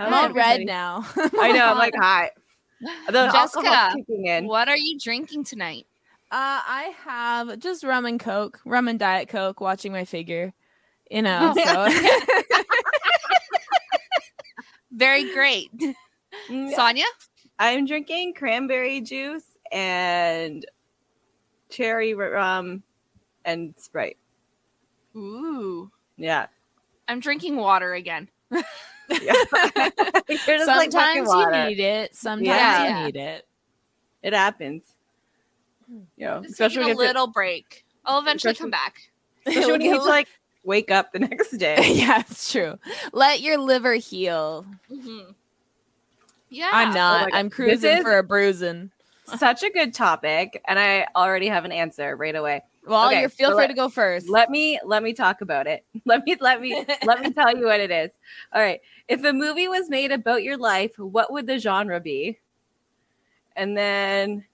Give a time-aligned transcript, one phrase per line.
[0.00, 1.04] I'm all red now.
[1.16, 1.66] I know.
[1.66, 2.30] I'm like hot.
[3.08, 4.46] The Jessica, in.
[4.46, 5.86] What are you drinking tonight?
[6.32, 9.60] Uh, I have just rum and coke, rum and diet coke.
[9.60, 10.54] Watching my figure,
[11.10, 11.52] you know.
[11.64, 11.88] So
[14.92, 15.70] Very great.
[16.48, 17.04] Mm, Sonia?
[17.58, 20.64] I'm drinking cranberry juice and
[21.68, 22.82] cherry rum
[23.44, 24.16] and Sprite.
[25.16, 25.90] Ooh.
[26.16, 26.46] Yeah.
[27.08, 28.28] I'm drinking water again.
[29.10, 29.32] Yeah.
[30.28, 31.66] You're just like sometimes you water.
[31.68, 32.14] need it.
[32.14, 32.98] Sometimes Yeah.
[33.00, 33.46] you need it.
[34.22, 34.82] It happens.
[36.16, 37.84] You know, Just especially taking when a you have to- little break.
[38.04, 39.10] I'll eventually come back.
[39.46, 40.28] especially when you need to like
[40.64, 41.92] wake up the next day.
[41.94, 42.78] yeah, it's true.
[43.12, 44.64] Let your liver heal.
[44.90, 45.34] Mhm.
[46.48, 46.70] Yeah.
[46.72, 47.24] I'm not.
[47.26, 48.90] like, I'm cruising for a bruising.
[49.36, 52.62] Such a good topic, and I already have an answer right away.
[52.86, 54.28] Well, Okay, you feel so free let- to go first.
[54.28, 55.84] Let me let me talk about it.
[56.06, 58.10] Let me let me let me tell you what it is.
[58.52, 58.80] All right.
[59.08, 62.38] If a movie was made about your life, what would the genre be?
[63.54, 64.44] And then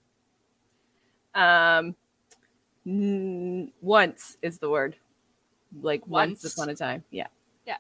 [1.34, 1.94] um
[2.86, 4.97] n- once is the word.
[5.82, 6.54] Like once, Once.
[6.54, 7.04] upon a time.
[7.10, 7.27] Yeah.
[7.66, 7.77] Yeah.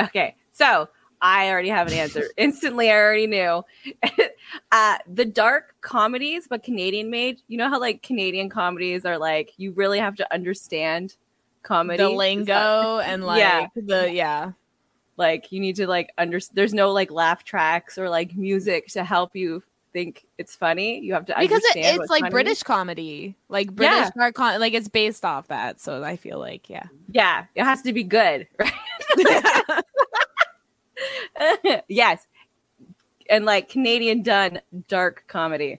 [0.00, 0.36] Okay.
[0.52, 0.88] So
[1.22, 2.24] I already have an answer.
[2.36, 3.64] Instantly, I already knew.
[4.72, 7.40] uh, the dark comedies, but Canadian made.
[7.48, 11.16] You know how like Canadian comedies are like you really have to understand
[11.62, 13.68] comedy, the lingo and like Yeah.
[13.76, 14.52] the yeah.
[15.16, 16.40] like you need to like under.
[16.52, 20.98] There's no like laugh tracks or like music to help you think it's funny.
[21.00, 22.30] You have to Because it, it's like funny.
[22.30, 25.80] British comedy, like British dark con- like it's based off that.
[25.80, 26.86] So I feel like yeah.
[27.08, 28.72] Yeah, it has to be good, right?
[31.88, 32.26] yes,
[33.28, 35.78] and like Canadian done dark comedy.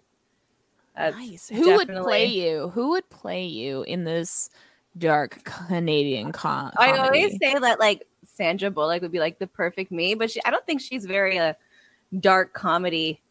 [0.95, 1.49] That's nice.
[1.49, 2.69] Who would play you?
[2.69, 4.49] Who would play you in this
[4.97, 6.71] dark Canadian con?
[6.77, 10.39] I always say that like Sandra Bullock would be like the perfect me, but she,
[10.45, 11.57] I don't think she's very a
[12.19, 13.21] dark comedy.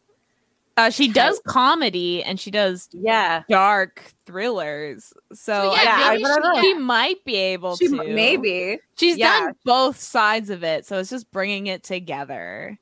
[0.77, 5.13] Uh, she does comedy and she does Yeah, dark thrillers.
[5.31, 6.61] So, So, I yeah, I don't know.
[6.61, 8.03] she might be able she to.
[8.03, 8.79] maybe.
[8.97, 9.39] She's yeah.
[9.41, 12.77] done both sides of it, so it's just bringing it together.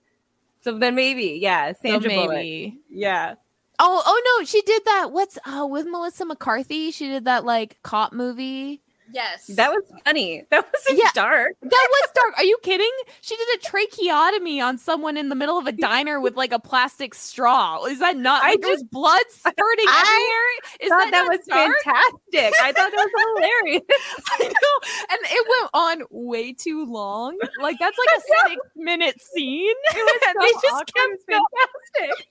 [0.62, 2.29] So then maybe, yeah, So Sandra Bullock.
[2.31, 2.78] maybe.
[2.90, 3.35] Yeah,
[3.84, 5.12] Oh, oh no, she did that.
[5.12, 6.91] What's uh with Melissa McCarthy?
[6.91, 8.84] She did that like cop movie.
[9.13, 9.47] Yes.
[9.47, 10.44] that was funny.
[10.49, 11.09] That wasn't Yeah.
[11.13, 11.55] dark.
[11.61, 12.38] That was dark.
[12.38, 12.91] Are you kidding?
[13.22, 16.59] She did a tracheotomy on someone in the middle of a diner with like a
[16.59, 17.83] plastic straw.
[17.85, 18.44] Is that not?
[18.44, 19.55] I Like, there was blood spurting
[19.88, 20.85] I everywhere.
[20.85, 21.75] Is thought that, that, not was dark?
[21.83, 22.59] fantastic.
[22.63, 23.81] I thought that was hilarious.
[24.29, 27.38] I know, and it went on way too long.
[27.61, 29.75] Like that's like a six minute scene.
[29.91, 30.88] It was so just awkward.
[30.95, 32.28] kept fantastic.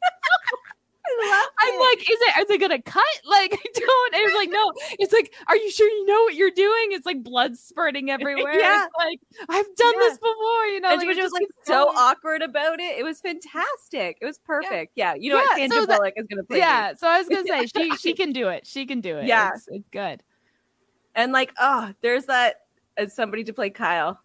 [1.62, 1.81] I'm it.
[1.81, 2.37] like, is it is it?
[2.38, 3.04] Are they gonna cut?
[3.25, 4.15] Like, I don't.
[4.15, 4.72] It's like, no.
[4.98, 6.88] It's like, are you sure you know what you're doing?
[6.93, 8.59] It's like blood spurting everywhere.
[8.59, 8.84] Yeah.
[8.87, 10.00] It's like I've done Yeah.
[10.00, 10.66] this before.
[10.66, 11.97] You know, and like, she it was like so going.
[11.97, 12.98] awkward about it.
[12.98, 14.19] It was fantastic.
[14.21, 14.93] It was perfect.
[14.97, 16.54] Yeah, you know Yeah, what Sandra so that- Bullock is gonna play.
[16.56, 16.60] me.
[16.60, 16.94] Yeah.
[16.94, 18.66] So I was gonna say she she can do it.
[18.66, 19.27] She can do it.
[19.27, 19.50] Yeah.
[19.54, 20.22] It's, it's good.
[21.15, 22.62] and like oh, there's that
[22.97, 24.21] as somebody to play Kyle.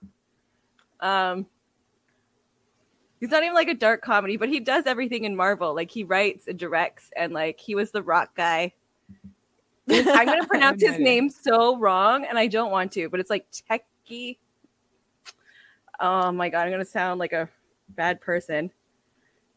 [0.99, 1.45] Um,
[3.25, 5.73] he's not even like a dark comedy, but he does everything in Marvel.
[5.73, 8.71] Like he writes and directs, and like he was the rock guy.
[9.89, 13.47] I'm gonna pronounce his name so wrong, and I don't want to, but it's like
[13.51, 14.37] Techie.
[15.99, 17.49] Oh my god, I'm gonna sound like a
[17.89, 18.69] bad person,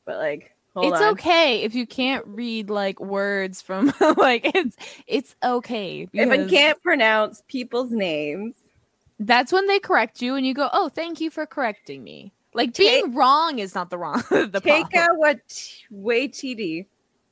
[0.06, 1.12] but like, hold it's on.
[1.12, 6.08] okay if you can't read like words from like it's it's okay.
[6.10, 8.54] If I can't pronounce people's names,
[9.18, 12.32] that's when they correct you and you go, oh, thank you for correcting me.
[12.58, 14.20] Like Take- being wrong is not the wrong.
[14.30, 15.16] the take problem.
[15.16, 15.48] a what
[15.94, 16.86] Waititi.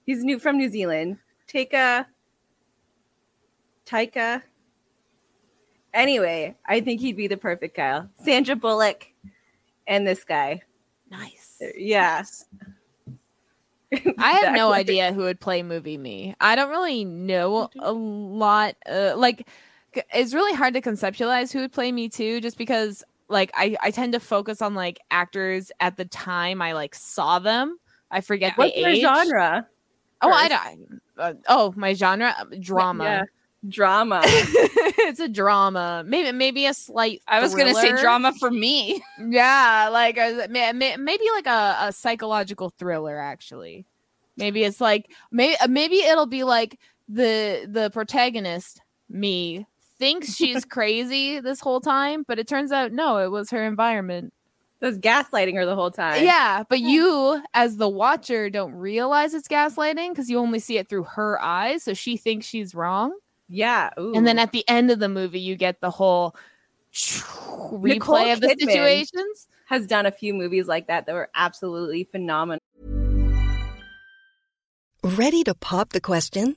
[0.05, 1.19] He's new from New Zealand.
[1.49, 2.07] Take a
[3.85, 4.43] Taika.
[5.93, 8.09] Anyway, I think he'd be the perfect Kyle.
[8.23, 9.09] Sandra Bullock
[9.89, 10.63] and this guy.
[11.11, 11.61] nice.
[11.77, 12.23] Yeah.
[14.19, 16.37] I have no idea who would play movie me.
[16.41, 18.77] I don't really know a lot.
[18.89, 19.49] Uh, like,
[20.15, 23.91] it's really hard to conceptualize who would play me too, just because like I I
[23.91, 27.79] tend to focus on like actors at the time I like saw them.
[28.11, 29.01] I forget What's the your age.
[29.03, 29.67] genre?
[30.23, 30.63] Oh, I first?
[30.79, 31.01] don't.
[31.19, 33.05] Uh, oh, my genre Um, drama.
[33.05, 33.23] Yeah.
[33.69, 34.21] drama.
[34.25, 36.05] it's a drama.
[36.07, 37.21] Maybe maybe a slight.
[37.27, 39.03] I was gonna say drama for me.
[39.19, 40.17] Yeah, like
[40.51, 43.19] may- maybe like a, a psychological thriller.
[43.19, 43.87] Actually,
[44.37, 46.79] maybe it's like maybe maybe it'll be like
[47.09, 49.67] the the protagonist me
[49.99, 54.33] thinks she's crazy this whole time, but it turns out no, it was her environment.
[54.81, 56.23] That's gaslighting her the whole time.
[56.23, 60.89] Yeah, but you as the watcher don't realize it's gaslighting because you only see it
[60.89, 63.17] through her eyes, so she thinks she's wrong.
[63.49, 63.91] Yeah.
[63.99, 64.15] Ooh.
[64.15, 66.37] And then at the end of the movie, you get the whole
[66.93, 68.61] replay Nicole of the Kidman.
[68.61, 69.49] situations.
[69.67, 72.61] has done a few movies like that that were absolutely phenomenal.
[75.03, 76.57] Ready to pop the question?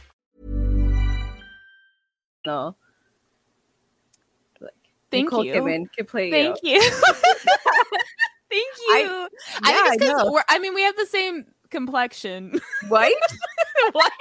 [2.45, 2.75] No.
[4.59, 4.71] Like,
[5.11, 5.53] Thank Nicole you.
[5.53, 6.73] Kidman could play Thank you.
[6.75, 6.81] you.
[6.91, 7.01] Thank
[8.49, 8.93] you.
[8.93, 9.27] I-
[9.63, 10.31] I, yeah, I think it's because know.
[10.31, 10.43] we're.
[10.49, 12.59] I mean, we have the same complexion.
[12.89, 13.13] White?
[13.91, 14.11] what?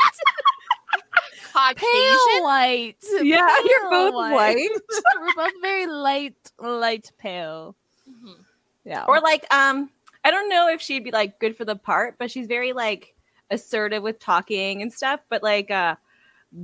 [1.53, 1.77] Caucasian.
[1.93, 2.97] Pale white.
[3.23, 4.57] Yeah, you're both white.
[5.21, 7.75] we're both very light, light pale.
[8.09, 8.37] Mhm.
[8.85, 9.05] Yeah.
[9.09, 9.91] or like, um,
[10.25, 13.15] I don't know if she'd be like good for the part, but she's very like
[13.51, 15.21] assertive with talking and stuff.
[15.29, 15.97] But like, uh,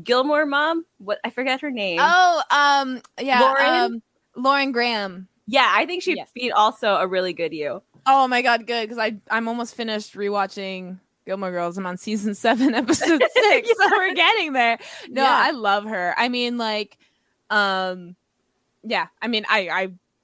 [0.03, 2.01] Gilmore mom, what I forget her name.
[2.03, 3.75] oh, um, yeah, Lauren?
[3.95, 4.03] um,
[4.37, 5.29] Lauren Graham.
[5.47, 6.31] Yeah, I think she'd Yes.
[6.35, 7.83] be also a really good you.
[8.05, 11.79] Oh my god, good because I I'm almost finished rewatching Gilmore Girls.
[11.79, 14.79] I'm on season seven, episode six, so we're getting there.
[15.09, 15.33] No, Yeah.
[15.37, 16.15] I love her.
[16.17, 16.99] I mean, like,
[17.51, 18.17] um,
[18.83, 19.07] yeah.
[19.23, 19.69] I mean, I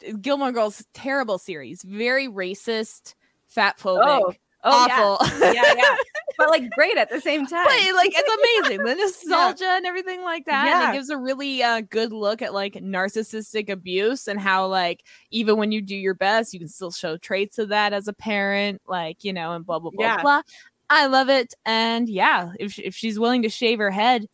[0.04, 3.14] I Gilmore Girls terrible series, very racist,
[3.48, 4.34] fat phobic, Oh,
[4.64, 5.26] oh awful.
[5.40, 5.96] yeah, yeah, yeah.
[6.38, 7.64] But like great at the same time.
[7.64, 10.90] But like it's amazing the nostalgia and everything like that and Yeah.
[10.90, 15.56] it gives a really uh, good look at like narcissistic abuse and how like even
[15.56, 18.80] when you do your best you can still show traits of that as a parent
[18.86, 20.22] like you know and blah blah blah Yeah.
[20.22, 20.42] blah
[20.90, 24.26] i love it and yeah if, if she's willing to shave her head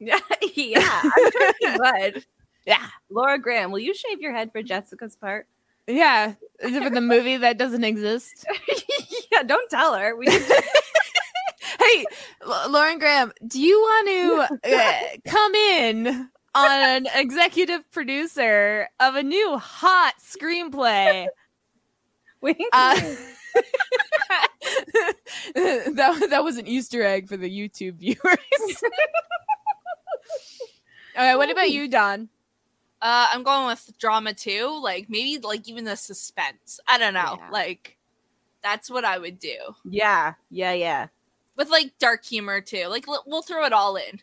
[0.00, 0.18] yeah,
[0.54, 1.00] yeah.
[1.02, 2.24] I'm sure she would.
[2.66, 5.46] yeah Laura Graham, will you shave your head for Jessica's part?
[5.86, 8.44] yeah is it for the movie that doesn't exist
[9.32, 10.16] yeah, don't tell her.
[10.16, 10.26] We
[11.88, 12.04] hey
[12.68, 14.08] lauren graham do you want
[14.62, 21.26] to uh, come in on an executive producer of a new hot screenplay
[22.40, 22.58] wink.
[22.72, 22.94] Uh,
[25.54, 28.18] that that was an Easter egg for the YouTube viewers.
[31.16, 32.28] All right, what about you, Don?
[33.00, 34.80] Uh, I'm going with drama too.
[34.82, 36.80] Like maybe like even the suspense.
[36.88, 37.36] I don't know.
[37.38, 37.50] Yeah.
[37.50, 37.96] Like
[38.62, 41.06] that's what I would do yeah, yeah, yeah.
[41.58, 42.86] With like dark humor too.
[42.88, 44.20] Like l- we'll throw it all in.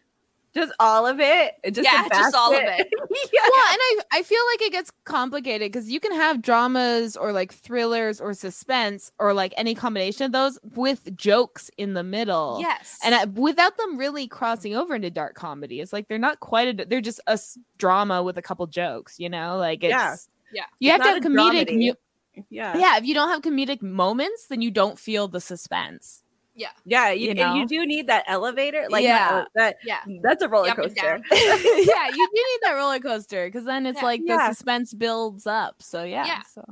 [0.55, 1.55] Just all of it.
[1.73, 2.87] Just Yeah, just all of it.
[3.33, 3.39] yeah.
[3.43, 7.33] Well, and I I feel like it gets complicated because you can have dramas or
[7.33, 12.59] like thrillers or suspense or like any combination of those with jokes in the middle.
[12.61, 12.97] Yes.
[13.03, 16.79] And I, without them really crossing over into dark comedy, it's like they're not quite
[16.79, 16.85] a.
[16.85, 19.57] They're just a s- drama with a couple jokes, you know.
[19.57, 20.15] Like it's Yeah.
[20.53, 20.63] Yeah.
[20.79, 21.75] You It's have to have a comedic.
[21.77, 26.21] mu- yeah, yeah, if you don't have comedic moments, then you don't feel the suspense.
[26.55, 27.11] Yeah.
[27.11, 27.53] You, You know?
[27.55, 28.87] you do need that elevator.
[28.89, 29.39] Like Yeah.
[29.39, 29.77] yeah, that.
[29.83, 29.99] Yeah.
[30.23, 31.21] That's a roller coaster.
[31.31, 34.05] yeah, you do need that roller coaster because then it's Yeah.
[34.05, 34.37] like Yeah.
[34.49, 35.81] the suspense builds up.
[35.81, 36.41] So yeah, Yeah.
[36.43, 36.63] so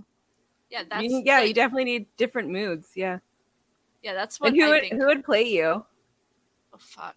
[0.70, 2.92] yeah, that's You- yeah, like- you definitely need different moods.
[2.96, 3.20] Yeah.
[4.02, 4.94] yeah, that's what And who I would think.
[4.96, 5.86] who would play you?
[6.74, 7.16] oh fuck.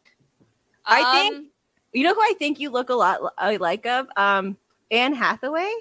[0.85, 1.51] I think- Um,
[1.93, 4.09] You know who I think you look a lot I like of?
[4.17, 4.57] Um,
[4.91, 5.73] Anne Hathaway.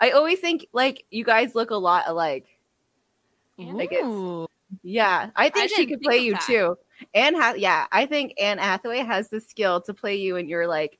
[0.00, 2.46] I always think like you guys look a lot alike.
[3.58, 4.48] Like it's- Ooh.
[4.82, 6.42] Yeah, I think she could think play you that.
[6.42, 6.76] too.
[7.14, 10.66] Anne, ha- yeah, I think Anne Hathaway has the skill to play you in your
[10.66, 10.98] like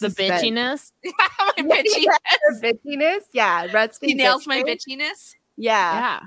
[0.00, 0.42] the suspense.
[0.42, 0.92] bitchiness.
[1.58, 2.06] my bitchy.
[2.06, 3.22] Her bitchiness.
[3.32, 5.34] Yeah, Red He nails my bitchiness.
[5.56, 5.94] Yeah.
[5.94, 6.20] Yeah,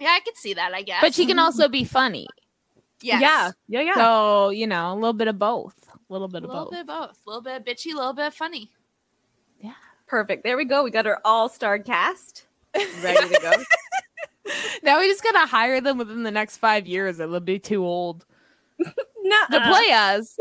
[0.00, 0.72] Yeah, I could see that.
[0.74, 1.00] I guess.
[1.00, 1.44] but she can mm-hmm.
[1.44, 2.26] also be funny.
[3.00, 3.20] Yes.
[3.20, 3.50] Yeah.
[3.68, 3.80] Yeah.
[3.80, 3.94] Yeah.
[3.94, 5.74] So you know, a little bit of both.
[5.88, 6.70] A little bit A of little both.
[6.72, 7.18] bit of both.
[7.26, 8.70] A little bit of bitchy, a little bit of funny.
[9.60, 9.74] Yeah.
[10.06, 10.44] Perfect.
[10.44, 10.84] There we go.
[10.84, 12.46] We got our all-star cast
[13.02, 13.52] ready to go.
[14.82, 17.20] Now we just gotta hire them within the next five years.
[17.20, 18.26] or They'll be too old
[18.78, 20.36] no, to play us.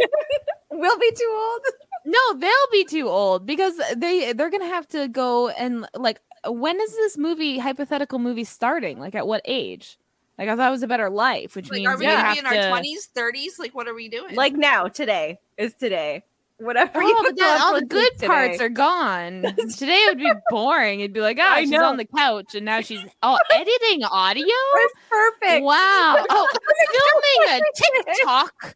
[0.72, 1.62] We'll be too old.
[2.04, 6.82] No, they'll be too old because they they're gonna have to go and like when
[6.82, 9.00] is this movie hypothetical movie starting?
[9.00, 10.00] Like at what age?
[10.40, 12.24] Like I thought it was a better life, which Like, means are we we gonna
[12.24, 12.60] have be in to...
[12.64, 13.60] our twenties, thirties?
[13.60, 14.34] Like, what are we doing?
[14.34, 16.24] Like now, today is today.
[16.62, 16.92] Whatever.
[17.02, 18.28] Oh, you but then all the good today.
[18.28, 19.42] parts are gone.
[19.78, 21.00] Today it would be boring.
[21.00, 24.46] It'd be like, oh, she's on the couch and now she's oh editing audio.
[24.46, 25.64] That's perfect.
[25.64, 26.24] Wow.
[26.30, 26.48] Oh,
[26.92, 28.76] filming a TikTok.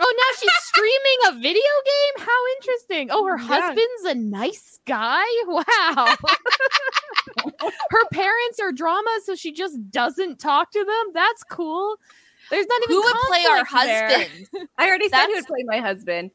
[0.00, 2.26] Oh, now she's streaming a video game.
[2.26, 3.08] How interesting.
[3.10, 3.46] Oh, her Yeah.
[3.46, 5.24] husband's a nice guy.
[5.46, 6.16] Wow.
[7.90, 11.12] her parents are drama, so she just doesn't talk to them.
[11.14, 11.96] That's cool.
[12.50, 14.48] There's not even who would play our husband?
[14.76, 16.30] I already said who would play my husband.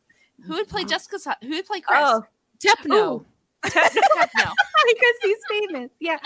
[0.46, 1.25] Who would play Jessica's?
[1.25, 2.00] hu- Who would play Chris?
[2.01, 2.24] Oh,
[2.60, 2.96] Techno.
[2.96, 3.25] Ooh.
[3.65, 3.72] no.
[3.74, 5.91] because he's famous.
[6.00, 6.20] Yeah.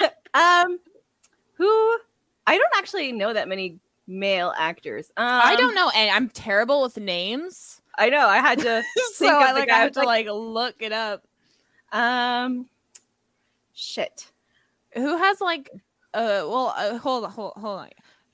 [0.34, 0.78] um,
[1.54, 1.98] who?
[2.46, 5.10] I don't actually know that many male actors.
[5.16, 7.80] Um, I don't know, and I'm terrible with names.
[7.98, 8.26] I know.
[8.26, 8.82] I had to.
[9.12, 11.24] so think of I like I have with, to like look it up.
[11.92, 12.68] Um,
[13.74, 14.30] shit.
[14.94, 15.70] Who has like
[16.14, 17.88] uh well uh, hold on hold, hold on.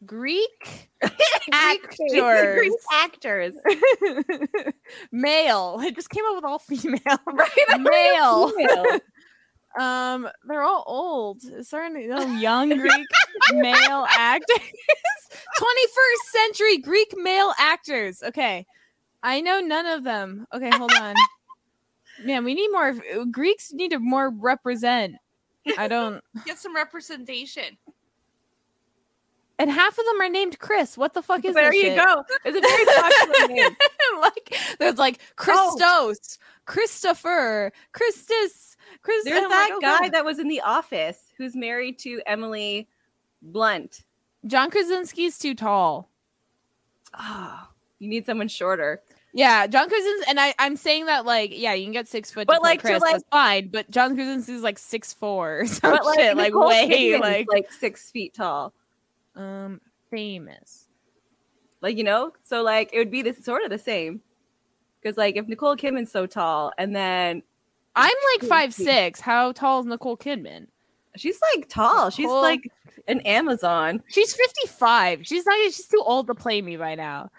[0.06, 1.12] Greek Greek
[1.52, 2.56] Actors.
[2.56, 3.54] Greek actors.
[5.12, 5.80] male.
[5.82, 7.00] It just came up with all female.
[7.26, 7.80] Right?
[7.80, 8.50] Male.
[8.50, 9.00] Female.
[9.78, 11.42] Um, they're all old.
[11.64, 13.06] Certain no, young Greek
[13.52, 14.58] male actors.
[15.58, 18.22] 21st century Greek male actors.
[18.22, 18.66] Okay.
[19.22, 20.46] I know none of them.
[20.54, 21.14] Okay, hold on.
[22.24, 22.94] Man, we need more
[23.30, 25.16] Greeks need to more represent.
[25.76, 27.76] I don't Get some representation.
[29.58, 30.96] And half of them are named Chris.
[30.96, 31.96] What the fuck is there you shit?
[31.96, 32.24] go.
[32.44, 33.76] It's a very popular name.
[34.20, 35.32] like there's like oh.
[35.36, 39.24] Christos, Christopher, Christus, Chris.
[39.24, 40.12] There's I'm that like, oh, guy God.
[40.12, 42.88] that was in The Office who's married to Emily
[43.42, 44.04] Blunt.
[44.46, 46.08] John Krasinski's too tall.
[47.18, 49.02] Oh, you need someone shorter.
[49.34, 52.46] Yeah, John Krasinski, and I, I'm saying that like, yeah, you can get six foot,
[52.46, 53.68] But, like, Chris, like- that's fine.
[53.68, 57.46] But John Krasinski's like six four, or some But like, shit, like way Kidman's, like,
[57.50, 58.72] like six feet tall.
[59.38, 59.80] Um
[60.10, 60.88] famous.
[61.80, 64.20] Like you know, so like it would be this sort of the same.
[65.00, 67.42] Because like if Nicole Kidman's so tall, and then
[67.94, 69.20] I'm like five six.
[69.20, 70.66] How tall is Nicole Kidman?
[71.16, 72.70] she's like tall, she's Nicole- like
[73.08, 74.02] an Amazon.
[74.08, 75.26] She's 55.
[75.26, 75.56] She's not.
[75.64, 77.30] She's too old to play me by now.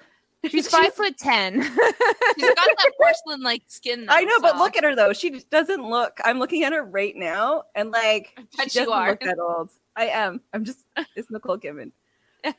[0.49, 1.61] She's five foot ten.
[1.61, 4.05] She's got that porcelain like skin.
[4.09, 5.11] I know, but look at her though.
[5.13, 6.19] She doesn't look.
[6.23, 9.09] I'm looking at her right now, and like I she you doesn't are.
[9.11, 9.69] look that old.
[9.99, 10.41] I am.
[10.53, 10.85] I'm just.
[11.15, 11.91] It's Nicole Kidman.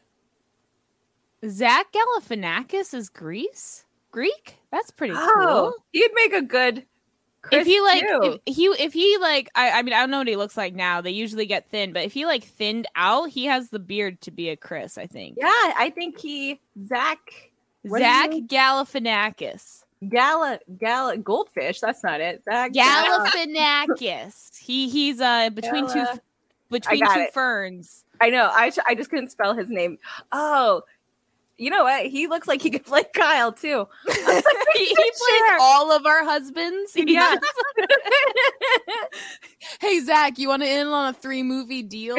[1.48, 3.86] Zach Galifianakis is Greece.
[4.10, 4.58] Greek?
[4.70, 5.22] That's pretty cool.
[5.26, 6.84] Oh, he'd make a good.
[7.42, 8.38] Chris if he like too.
[8.44, 10.74] if he if he like I, I mean I don't know what he looks like
[10.74, 11.00] now.
[11.00, 14.30] They usually get thin, but if he like thinned out, he has the beard to
[14.30, 15.38] be a Chris, I think.
[15.40, 17.18] yeah, I think he Zach
[17.82, 18.30] what is his Zach?
[18.46, 19.84] Galifianakis.
[20.06, 21.80] Gala Gala Goldfish.
[21.80, 22.44] That's not it.
[22.44, 24.58] Zach Galifianakis.
[24.58, 26.20] he he's uh between two Gala-
[26.70, 27.34] between two it.
[27.34, 28.04] ferns.
[28.20, 28.50] I know.
[28.52, 29.98] I I just couldn't spell his name.
[30.32, 30.82] Oh,
[31.60, 32.06] you know what?
[32.06, 33.86] He looks like he could play Kyle too.
[34.08, 36.92] he, he plays all of our husbands.
[36.96, 37.36] Yeah.
[39.80, 42.16] hey Zach, you want to end on a three movie deal?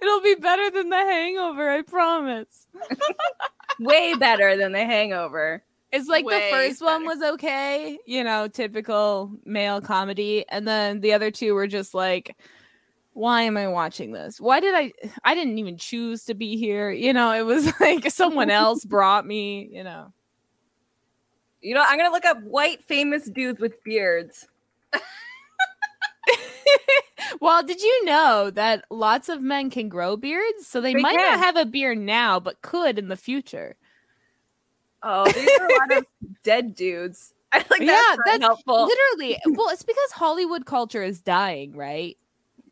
[0.00, 2.66] It'll be better than The Hangover, I promise.
[3.80, 5.62] Way better than The Hangover.
[5.94, 11.12] It's like the first one was okay, you know, typical male comedy, and then the
[11.12, 12.36] other two were just like,
[13.12, 14.40] why am I watching this?
[14.40, 14.92] Why did I?
[15.22, 16.90] I didn't even choose to be here.
[16.90, 19.68] You know, it was like someone else brought me.
[19.70, 20.12] You know,
[21.60, 24.48] You know, I'm gonna look up white famous dudes with beards.
[27.40, 30.66] well, did you know that lots of men can grow beards?
[30.66, 31.38] So they, They might can.
[31.38, 33.76] not have a beard now, but could in the future.
[35.04, 36.06] Oh, these are a lot of
[36.42, 37.32] dead dudes.
[37.52, 38.86] I like that's Yeah, that's helpful.
[38.86, 42.16] Literally, well, it's because Hollywood culture is dying, right?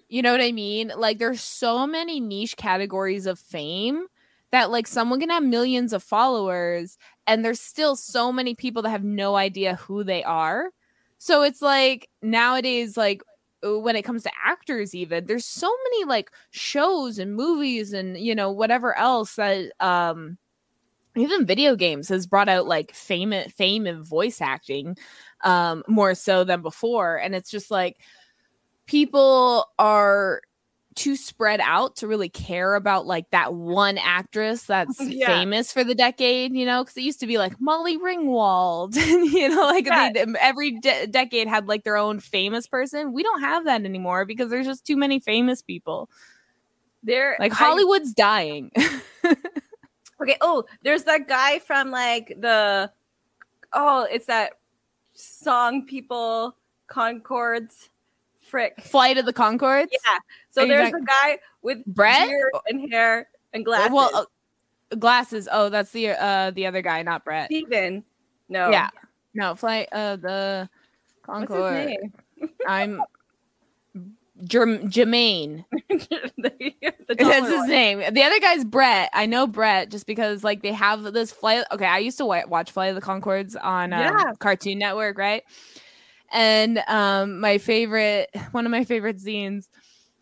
[0.09, 0.93] You know what I mean?
[0.97, 4.07] Like, there's so many niche categories of fame
[4.51, 8.91] that, like, someone can have millions of followers, and there's still so many people that
[8.91, 10.71] have no idea who they are.
[11.19, 13.23] So it's like nowadays, like,
[13.65, 18.19] uh, when it comes to actors, even there's so many like shows and movies and
[18.19, 20.37] you know whatever else that um
[21.17, 24.97] even video games has brought out like fame fame and voice acting
[25.45, 27.97] um more so than before and it's just like
[28.87, 30.43] people are
[30.95, 35.27] too spread out to really care about like that one actress that's Yeah.
[35.27, 38.95] famous for the decade, you know, because it used to be like Molly Ringwald,
[39.33, 40.11] you know, like Yeah.
[40.13, 43.15] they, every de- decade had like their own famous person.
[43.15, 46.11] We don't have that anymore because there's just too many famous people.
[47.03, 48.71] There, Like I- Hollywood's dying.
[50.23, 50.37] okay.
[50.41, 52.91] Oh, there's that guy from like the.
[53.73, 54.53] Oh, it's that
[55.15, 56.57] song people
[56.89, 57.89] Conchords.
[58.41, 58.81] Frick.
[58.83, 59.89] Flight of the Conchords.
[59.91, 60.19] Yeah.
[60.51, 62.29] So Are there's talking- a guy with Brett?
[62.69, 63.93] and hair and glasses.
[63.93, 65.49] Well, uh, glasses.
[65.51, 67.47] Oh, that's the uh the other guy, not Brett.
[67.47, 68.05] Steven.
[68.49, 68.69] No.
[68.71, 68.91] Yeah.
[69.35, 70.69] No, flight of the
[71.27, 72.13] Conchord.
[72.69, 73.03] I'm
[74.45, 75.65] Jerm- Jermaine.
[75.89, 76.31] the,
[77.09, 77.69] the That's his one.
[77.69, 77.99] name.
[78.13, 79.11] The other guy's Brett.
[79.13, 81.65] I know Brett just because like they have this flight.
[81.73, 84.33] Okay, I used to watch Flight of the Conchords on um, Yeah.
[84.39, 85.43] Cartoon Network, right?
[86.33, 89.69] And um, my favorite, one of my favorite scenes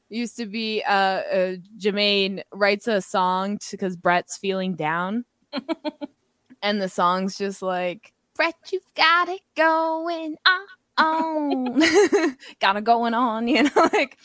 [0.08, 5.24] used to be uh, uh Jermaine writes a song because Brett's feeling down,
[6.62, 10.66] and the song's just like Brett, you've got it going on,
[12.60, 14.18] got it going on, you know, like.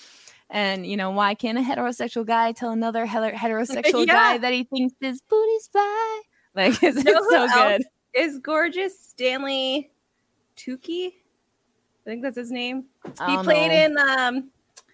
[0.47, 4.13] And you know why can't a heterosexual guy tell another heterosexual Yeah.
[4.13, 6.21] guy that he thinks his booty's fly?
[6.53, 7.83] Like it's, know it's so good.
[8.13, 9.89] Is gorgeous Stanley
[10.55, 11.07] Tukey?
[11.07, 11.11] I
[12.05, 12.85] think that's his name.
[13.25, 13.85] He played know.
[13.85, 14.51] in um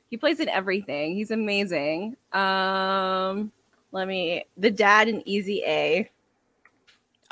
[0.09, 1.15] he plays in everything.
[1.15, 2.15] He's amazing.
[2.31, 3.51] Um
[3.91, 6.09] let me the dad in Easy A.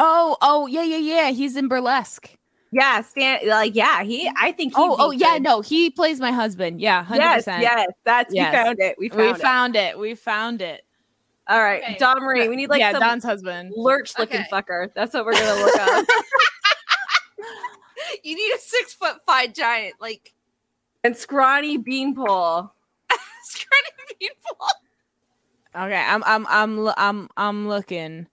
[0.01, 1.31] Oh, oh, yeah, yeah, yeah.
[1.31, 2.29] He's in burlesque.
[2.71, 4.35] Yeah, Stan like yeah, he mm-hmm.
[4.39, 5.33] I think he'd Oh, oh, yeah.
[5.33, 5.41] good.
[5.43, 6.79] No, he plays my husband.
[6.79, 7.61] Yeah, hundred Yes, percent.
[7.63, 8.51] yes, that's Yes.
[8.51, 8.95] we found it.
[8.99, 9.37] We found we it.
[9.39, 9.99] found it.
[9.99, 10.85] We found it.
[11.47, 11.97] All right, Okay.
[11.99, 12.47] Don Marie.
[12.47, 13.73] We need like yeah, Don's husband.
[13.75, 14.49] lurch looking Okay.
[14.51, 14.89] fucker.
[14.93, 16.05] That's what we're gonna look up.
[18.23, 20.33] You need a six foot five giant, like
[21.03, 22.71] and scrawny beanpole.
[23.43, 24.57] scrawny people.
[25.75, 28.27] Okay, I'm, I'm, I'm, I'm, I'm looking.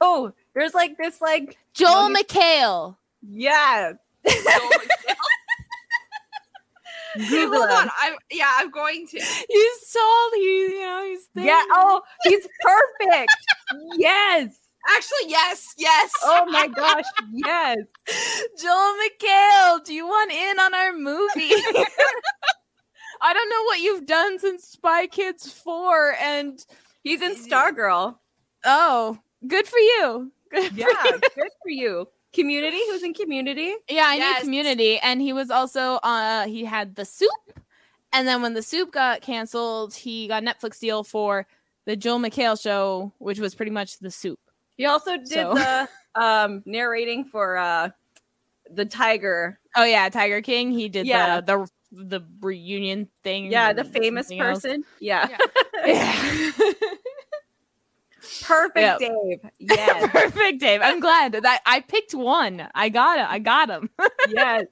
[0.00, 2.96] Oh, there's like this like Joel Young- McHale.
[3.22, 3.92] Yeah.
[4.26, 4.70] Oh
[7.28, 9.18] Google Hold on, I'm yeah, I'm going to.
[9.18, 10.30] He's tall.
[10.34, 11.28] He, you know, he's.
[11.34, 11.62] Yeah.
[11.72, 13.36] Oh, he's perfect.
[13.96, 14.56] yes.
[14.96, 16.10] Actually, yes, yes.
[16.24, 17.04] Oh my gosh.
[17.34, 17.78] Yes.
[18.60, 19.84] Joel McHale.
[19.84, 21.52] Do you want in on our movie?
[23.24, 26.58] I don't know what you've done since Spy Kids four, and
[27.04, 28.16] He's in Stargirl.
[28.64, 30.32] oh, good for you.
[30.50, 30.86] Good for Yeah.
[31.04, 31.20] you.
[31.34, 32.08] Good for you.
[32.32, 32.78] Community.
[32.90, 33.74] Who's in Community?
[33.88, 34.38] Yeah, I Yes.
[34.42, 37.30] knew Community, and he was also uh he had the Soup,
[38.12, 41.46] and then when the Soup got canceled, he got Netflix deal for
[41.84, 44.38] the Joel McHale show, which was pretty much the Soup.
[44.76, 47.90] He also did So- the um narrating for uh
[48.70, 49.58] the Tiger.
[49.76, 50.70] Oh yeah, Tiger King.
[50.70, 51.40] He did Yeah.
[51.40, 53.52] the the the reunion thing.
[53.52, 54.62] Yeah, the famous something else.
[54.62, 54.84] person.
[55.00, 55.28] Yeah.
[55.84, 56.52] Yeah.
[58.42, 58.98] Perfect, Yep.
[58.98, 59.50] Dave.
[59.58, 60.10] Yes.
[60.10, 60.80] Perfect, Dave.
[60.82, 62.68] I'm glad that I picked one.
[62.74, 63.26] I got it.
[63.28, 63.90] I got him.
[64.28, 64.66] yes.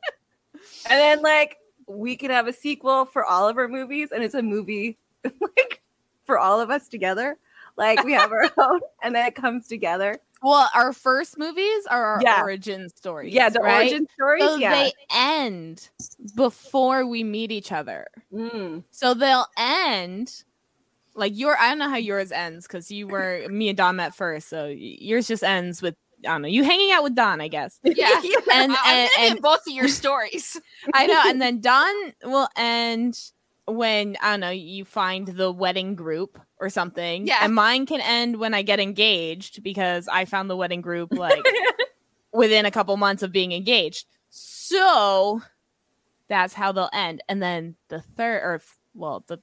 [0.88, 4.34] And then like we could have a sequel for all of our movies, and it's
[4.34, 5.80] a movie like
[6.24, 7.36] for all of us together.
[7.76, 10.16] Like we have our own, and then it comes together.
[10.42, 12.42] well, our first movies are our Yeah.
[12.42, 13.32] origin stories.
[13.32, 13.82] Yeah, the right?
[13.90, 14.44] origin stories.
[14.44, 14.70] So yeah.
[14.74, 15.88] they end
[16.34, 18.06] before we meet each other.
[18.32, 18.84] Mm.
[18.90, 20.44] So they'll end
[21.14, 21.56] like your.
[21.58, 24.48] I don't know how yours ends because you were me and Don met first.
[24.48, 25.94] So yours just ends with
[26.24, 27.78] I don't know you hanging out with Don, I guess.
[27.84, 28.20] Yeah.
[28.52, 30.60] And and, and both of your stories.
[30.92, 31.22] I know.
[31.26, 31.94] And then Don
[32.24, 33.18] will end
[33.66, 37.26] when I don't know you find the wedding group or something.
[37.26, 37.38] Yeah.
[37.42, 41.44] And mine can end when I get engaged because I found the wedding group like
[42.32, 44.06] within a couple months of being engaged.
[44.30, 45.42] So
[46.28, 47.22] that's how they'll end.
[47.28, 48.62] And then the third, or
[48.94, 49.38] well, the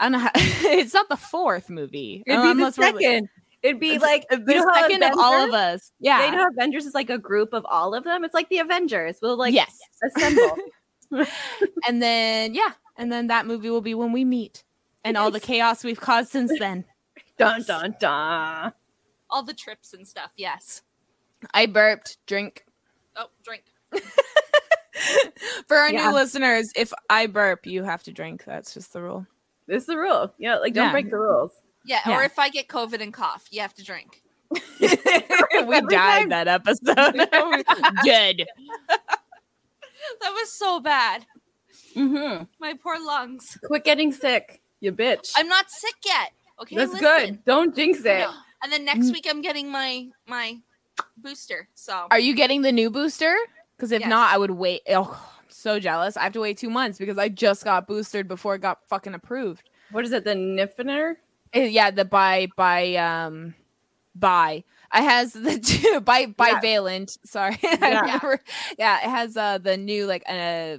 [0.00, 0.18] I don't know.
[0.18, 2.24] How, it's not the fourth movie.
[2.26, 3.28] It'd be the unless we're- second.
[3.62, 5.92] It'd be like the you know how second of all of us.
[6.00, 6.22] Yeah.
[6.22, 8.24] They know Avengers is like a group of all of them.
[8.24, 9.18] It's like the Avengers.
[9.20, 9.78] We'll like yes.
[10.02, 10.56] assemble.
[11.86, 14.62] And then yeah, and then that movie will be when we meet,
[15.04, 16.84] and all the chaos we've caused since then.
[17.36, 18.72] dun dun dun.
[19.28, 20.30] All the trips and stuff.
[20.36, 20.82] Yes.
[21.52, 22.16] I burped.
[22.26, 22.64] Drink.
[23.16, 23.64] Oh, drink.
[25.66, 26.08] For our Yeah.
[26.08, 28.44] new listeners, if I burp, you have to drink.
[28.44, 29.26] That's just the rule.
[29.70, 30.32] This is the rule.
[30.38, 30.92] Yeah, like don't Yeah.
[30.92, 31.52] break the rules.
[31.84, 32.18] Yeah, Yeah.
[32.18, 34.22] or if I get COVID and cough, you have to drink.
[34.50, 34.58] we
[35.52, 36.28] Every died time.
[36.30, 37.94] that episode.
[38.04, 38.46] Dead.
[40.20, 41.26] That was so bad.
[41.94, 42.44] Mm-hmm.
[42.58, 43.58] My poor lungs.
[43.64, 45.32] Quit getting sick, you bitch.
[45.36, 46.32] I'm not sick yet.
[46.60, 47.04] Okay, That's listen.
[47.06, 47.44] good.
[47.44, 48.26] Don't jinx it.
[48.62, 50.58] And then next week I'm getting my my
[51.16, 51.68] booster.
[51.74, 53.36] So Are you getting the new booster?
[53.76, 54.08] Because if Yes.
[54.10, 54.82] not, I would wait.
[54.88, 56.16] Oh, I'm so jealous.
[56.16, 59.14] I have to wait two months because I just got boosted before it got fucking
[59.14, 59.68] approved.
[59.90, 60.24] What is it?
[60.24, 61.14] The Nifiner?
[61.54, 63.54] Uh, yeah, the by by um
[64.14, 67.18] by it has the two by bivalent.
[67.24, 68.36] Sorry, Yeah.
[68.78, 70.78] Yeah, it has uh the new like uh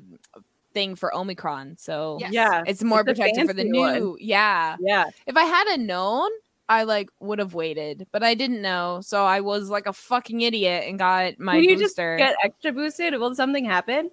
[0.74, 2.32] thing for Omicron, so Yes.
[2.32, 2.64] Yeah.
[2.66, 3.80] it's more It's a protective for the new.
[4.12, 4.16] one.
[4.20, 5.06] Yeah, Yeah.
[5.28, 6.30] if I hadn't known,
[6.70, 10.40] I like would have waited, but I didn't know, so I was like a fucking
[10.40, 12.16] idiot and got my Can you just booster.
[12.16, 13.14] get extra boosted?
[13.20, 14.10] Will something happen?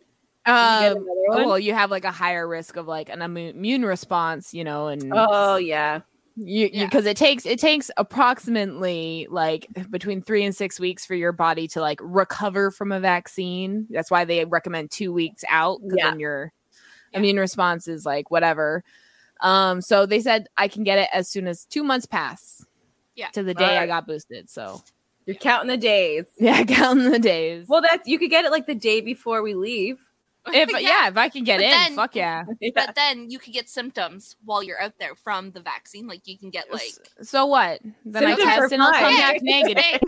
[0.48, 0.54] You
[0.98, 1.44] um, one?
[1.46, 5.12] well, you have like a higher risk of like an immune response, you know, and
[5.14, 6.00] Oh yeah.
[6.36, 6.84] you Yeah.
[6.86, 11.66] because it takes it takes approximately like between three and six weeks for your body
[11.68, 16.10] to like recover from a vaccine that's why they recommend two weeks out because Yeah.
[16.10, 16.52] then your
[17.12, 18.84] immune response is like whatever
[19.40, 22.64] um so they said i can get it as soon as two months pass
[23.16, 23.28] Yeah.
[23.30, 24.80] to the day i got boosted so
[25.26, 26.26] You're counting the days.
[26.38, 29.54] yeah counting the days Well, that's you could get it like the day before we
[29.54, 29.98] leave.
[30.54, 31.08] if yeah.
[31.08, 32.44] if i can get But in then- fuck yeah.
[32.74, 36.06] But then you could get symptoms while you're out there from the vaccine.
[36.06, 36.82] Like you can get like
[37.22, 37.80] so what?
[38.04, 39.82] Then i Symptoms are test and i'll come back negative.
[39.82, 39.98] hey,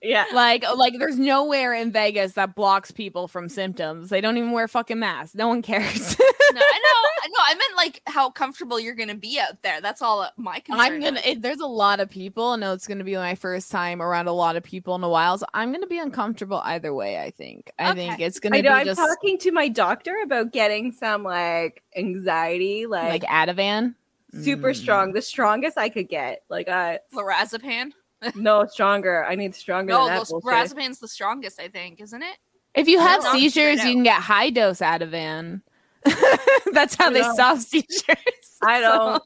[0.00, 0.26] Yeah.
[0.32, 4.10] Like, like, there's nowhere in Vegas that blocks people from symptoms.
[4.10, 5.34] They don't even wear fucking masks.
[5.34, 6.16] No one cares.
[6.18, 6.24] no,
[6.60, 6.60] I know,
[7.24, 7.34] I know.
[7.40, 9.80] I meant like how comfortable you're gonna be out there.
[9.80, 10.80] That's all my concern.
[10.80, 11.20] I'm gonna.
[11.24, 12.44] It, there's a lot of people.
[12.50, 15.08] I know it's gonna be my first time around a lot of people in a
[15.08, 15.36] while.
[15.38, 17.18] So I'm gonna be uncomfortable either way.
[17.18, 17.72] I think.
[17.78, 18.08] I Okay.
[18.08, 18.70] think it's gonna I know.
[18.70, 23.94] be I'm just talking to my doctor about getting some like anxiety, like like, Ativan.
[24.32, 24.76] super Mm.
[24.76, 26.42] strong, the strongest I could get.
[26.48, 27.90] Like, uh, lorazepam.
[28.34, 29.24] No stronger.
[29.24, 32.36] I need stronger No, than that los- lorazepam's the strongest, I think, isn't it?
[32.74, 35.62] If you have No, seizures, straight you can get high dose Ativan.
[36.72, 37.32] That's how they No.
[37.34, 38.16] stop seizures.
[38.62, 39.22] I don't.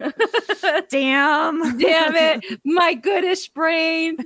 [0.90, 1.78] damn.
[1.78, 4.16] Damn it, my goodish brain.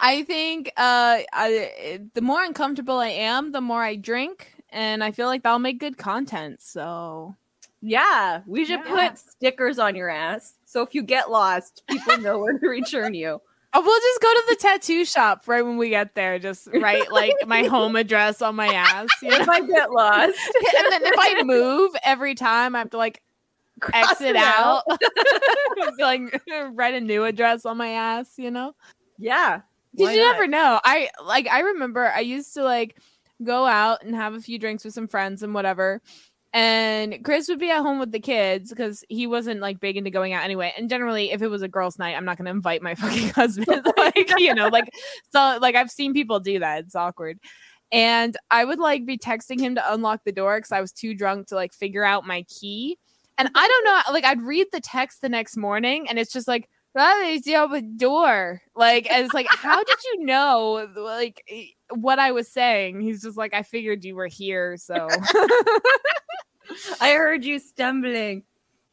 [0.00, 5.10] I think uh, I, the more uncomfortable I am, the more I drink, and I
[5.10, 6.62] feel like that'll make good content.
[6.62, 7.34] So
[7.80, 9.08] Yeah, we should Yeah.
[9.10, 10.54] put stickers on your ass.
[10.68, 13.40] So if you get lost, people know where to return you.
[13.72, 16.38] oh, we'll just go to the tattoo shop right when we get there.
[16.38, 19.38] Just write like my home address on my ass, you know?
[19.38, 20.38] If I get lost,
[20.76, 23.22] and then if I move every time, I have to like
[23.80, 24.82] cross exit it out,
[25.98, 26.20] like
[26.72, 28.74] write a new address on my ass, you know.
[29.16, 29.62] Yeah.
[29.96, 30.32] Did you not?
[30.32, 30.80] never know?
[30.84, 33.00] I like I remember I used to like
[33.42, 36.02] go out and have a few drinks with some friends and whatever.
[36.54, 40.10] And Chris would be at home with the kids because he wasn't like big into
[40.10, 40.72] going out anyway.
[40.76, 43.86] And generally, if it was a girls' night, I'm not gonna invite my fucking husband.
[43.96, 44.88] like, you know, like
[45.30, 46.84] so like I've seen people do that.
[46.84, 47.38] It's awkward.
[47.90, 51.14] And I would like be texting him to unlock the door because I was too
[51.14, 52.98] drunk to like figure out my key.
[53.38, 56.48] And I don't know, like I'd read the text the next morning and it's just
[56.48, 58.62] like that is the open the door.
[58.74, 61.42] Like, and it's like, how did you know, like,
[61.94, 63.00] what I was saying?
[63.00, 65.08] He's just like, I figured you were here, so.
[67.00, 68.42] I heard you stumbling.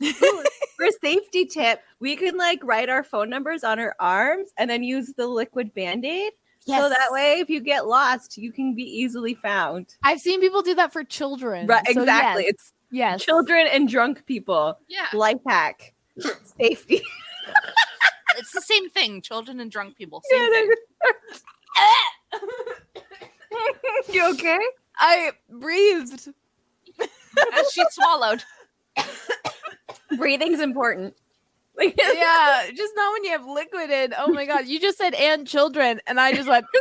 [0.03, 0.11] Ooh,
[0.77, 4.69] For a safety tip, we can like write our phone numbers on our arms and
[4.69, 6.31] then use the liquid band aid.
[6.65, 6.81] Yes.
[6.81, 9.95] So that way, if you get lost, you can be easily found.
[10.03, 11.67] I've seen people do that for children.
[11.67, 12.43] Right, So exactly.
[12.45, 13.23] yes, It's yes.
[13.23, 14.77] children and drunk people.
[14.87, 15.93] Yeah, Life hack.
[16.59, 17.01] Safety.
[18.37, 19.21] it's the same thing.
[19.21, 20.21] Children and drunk people.
[20.29, 20.71] Same Yeah, thing.
[24.11, 24.59] you okay?
[24.97, 26.29] I breathed.
[26.99, 28.43] As she swallowed.
[30.17, 31.15] Breathing's important.
[31.77, 34.13] Like, yeah, just not when you have liquid in.
[34.17, 36.65] Oh my god, you just said and children, and I just went.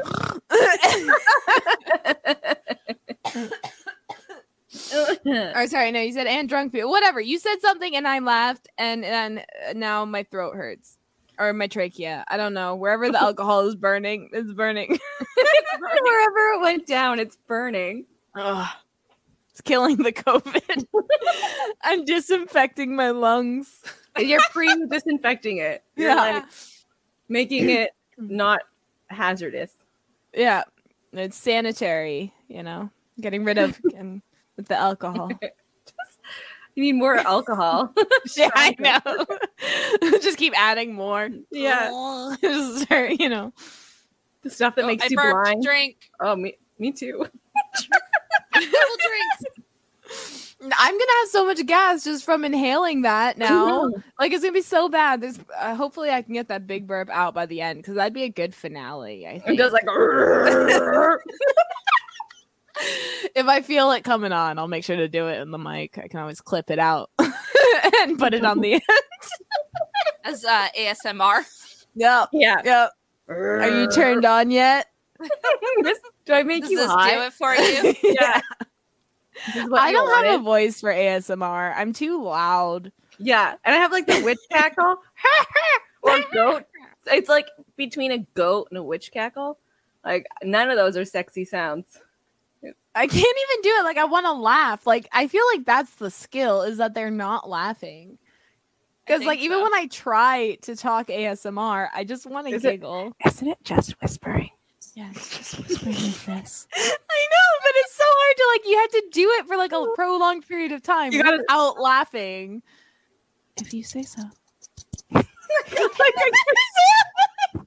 [5.56, 6.90] or sorry, no, you said and drunk people.
[6.90, 10.98] Whatever, you said something, and I laughed, and then uh, now my throat hurts
[11.38, 12.24] or my trachea.
[12.28, 12.76] I don't know.
[12.76, 14.98] Wherever the alcohol is burning, it's burning.
[16.02, 18.06] Wherever it went down, it's burning.
[18.36, 18.66] Ugh.
[19.50, 20.86] It's killing the COVID.
[21.82, 23.82] I'm disinfecting my lungs.
[24.16, 25.84] And You're pre-disinfecting it.
[25.96, 26.14] You're Yeah.
[26.16, 26.44] like
[27.28, 28.62] making it not
[29.08, 29.72] hazardous.
[30.32, 30.64] Yeah,
[31.12, 32.32] it's sanitary.
[32.48, 34.22] You know, getting rid of and
[34.56, 35.30] with the alcohol.
[36.74, 37.94] You need more alcohol.
[38.36, 39.24] yeah, I know.
[40.20, 41.28] Just keep adding more.
[41.52, 42.34] yeah.
[42.40, 43.52] Just start, you know.
[44.44, 45.32] The stuff that Oh, makes I you burped.
[45.44, 45.62] blind.
[45.64, 45.96] Drink.
[46.20, 47.18] Oh, me, me too.
[48.52, 48.68] Double
[49.00, 49.60] drinks.
[50.62, 53.90] I'm gonna have so much gas just from inhaling that now.
[54.18, 55.20] Like it's gonna be so bad.
[55.20, 58.14] There's uh, hopefully I can get that big burp out by the end because that'd
[58.14, 59.26] be a good finale.
[59.26, 59.58] I It think.
[59.58, 59.84] does like.
[63.34, 65.98] if I feel it coming on, I'll make sure to do it in the mic.
[65.98, 68.82] I can always clip it out and put it on the end.
[70.24, 71.42] As uh, ASMR.
[71.96, 72.28] Yep.
[72.32, 72.60] yeah.
[72.64, 72.90] Yep.
[73.28, 74.88] Are you turned on yet?
[76.26, 77.10] do I make Does you this hot?
[77.10, 77.94] do it for you?
[78.14, 78.40] Yeah.
[79.52, 81.74] This I don't have a voice for ASMR.
[81.76, 82.92] I'm too loud.
[83.18, 84.96] Yeah, and I have like the witch cackle
[86.02, 86.64] or goat.
[87.06, 89.58] It's like between a goat and a witch cackle.
[90.04, 92.00] Like none of those are sexy sounds.
[92.94, 93.84] I can't even do it.
[93.84, 94.86] Like I want to laugh.
[94.86, 98.18] Like I feel like that's the skill is that they're not laughing.
[99.06, 103.12] Because like even when I try to talk ASMR, I just want to Is giggle.
[103.24, 104.50] Isn't it just whispering?
[104.94, 106.66] Yeah, it's just whispering like this.
[106.74, 108.68] I know, but it's so hard to like.
[108.68, 109.92] You have to do it for like a oh.
[109.94, 112.62] prolonged period of time You gotta- without laughing.
[113.56, 114.22] If you say so.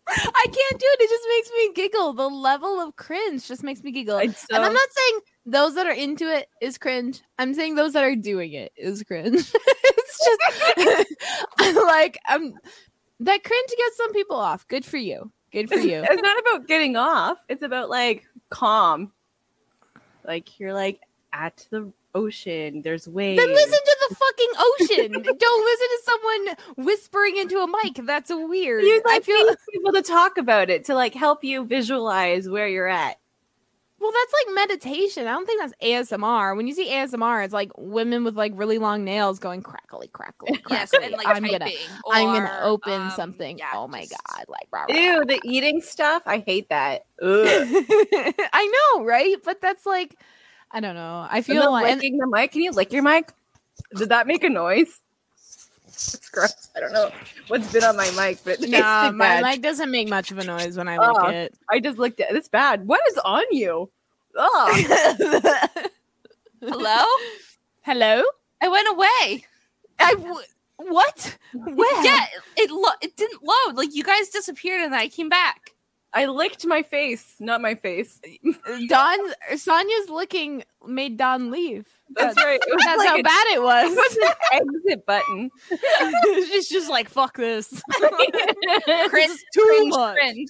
[0.10, 1.02] I can't do it.
[1.02, 2.13] It just makes me giggle.
[2.13, 4.17] The level of cringe just makes me giggle.
[4.17, 7.21] It's and I'm not saying those that are into it is cringe.
[7.39, 9.33] I'm saying those that are doing it is cringe.
[9.55, 10.25] it's
[10.77, 12.53] just like um
[13.21, 14.67] that cringe gets some people off.
[14.67, 15.31] Good for you.
[15.51, 16.03] Good for It's, you.
[16.07, 17.38] it's not about getting off.
[17.47, 19.13] It's about like calm.
[20.25, 20.99] Like you're like
[21.31, 22.81] at the ocean.
[22.81, 23.41] There's waves.
[23.41, 25.12] Then listen to the fucking ocean.
[25.39, 28.05] Don't listen to someone whispering into a mic.
[28.05, 28.83] That's weird.
[28.83, 32.88] You I feel people to talk about it to like help you visualize where you're
[32.89, 33.17] at.
[33.99, 35.27] Well, that's like meditation.
[35.27, 36.55] I don't think that's ASMR.
[36.55, 40.62] When you see ASMR, it's like women with like really long nails going crackly, crackly,
[40.69, 41.07] Yes, crackly.
[41.07, 41.60] and like I'm typing.
[41.60, 41.71] gonna,
[42.12, 43.57] I'm gonna open um, something.
[43.57, 44.45] yeah, oh my just- god!
[44.47, 46.23] Like, rah, rah, Ew, the eating stuff.
[46.25, 47.05] I hate that.
[47.21, 49.36] I know, right?
[49.43, 50.15] But that's like,
[50.71, 51.25] I don't know.
[51.29, 52.51] I feel like licking the mic.
[52.51, 53.31] Can you lick your mic?
[53.95, 55.01] Did that make a noise?
[56.13, 56.69] It's gross.
[56.75, 57.10] I don't know
[57.47, 59.43] what's been on my mic, but it nah, my bad.
[59.43, 61.27] mic doesn't make much of a noise when I lick Oh.
[61.27, 61.55] it.
[61.71, 62.27] I just licked it.
[62.29, 62.86] It's bad.
[62.88, 63.89] What is on you?
[64.36, 65.57] Oh,
[66.62, 67.03] Hello?
[67.81, 68.23] Hello?
[68.62, 69.45] I went away.
[69.99, 70.39] I w-
[70.77, 71.38] what?
[71.53, 72.05] Where?
[72.05, 73.75] Yeah, it lo- it didn't load.
[73.75, 75.71] Like you guys disappeared and I came back.
[76.13, 78.19] I licked my face, not my face.
[78.88, 79.19] Don
[79.55, 81.88] Sonia's licking made Don leave.
[82.15, 82.59] That's right.
[82.65, 83.95] It That's like how a- bad it It was.
[83.95, 85.49] was an exit button.
[86.49, 87.81] She's just like, fuck this.
[87.91, 88.31] Cringe,
[89.11, 90.15] This is too cringe, much.
[90.15, 90.49] cringe.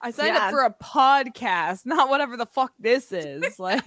[0.00, 0.46] I signed Yeah.
[0.46, 3.44] up for a podcast, not whatever the fuck this is.
[3.58, 3.84] Like,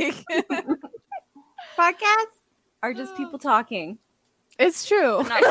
[1.77, 2.37] Podcasts
[2.83, 3.97] are just people talking.
[4.57, 5.17] it's true.
[5.23, 5.43] Like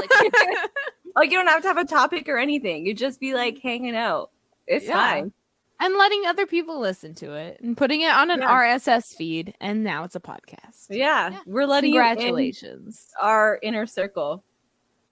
[1.16, 2.86] Like you don't have to have a topic or anything.
[2.86, 4.30] You just be like hanging out.
[4.66, 4.92] It's Yeah.
[4.94, 5.32] fine.
[5.80, 8.50] And letting other people listen to it and putting it on an Yeah.
[8.50, 10.86] RSS feed, and now it's a podcast.
[10.90, 11.38] Yeah, Yeah.
[11.46, 13.08] we're letting you in Congratulations.
[13.20, 14.42] our inner circle.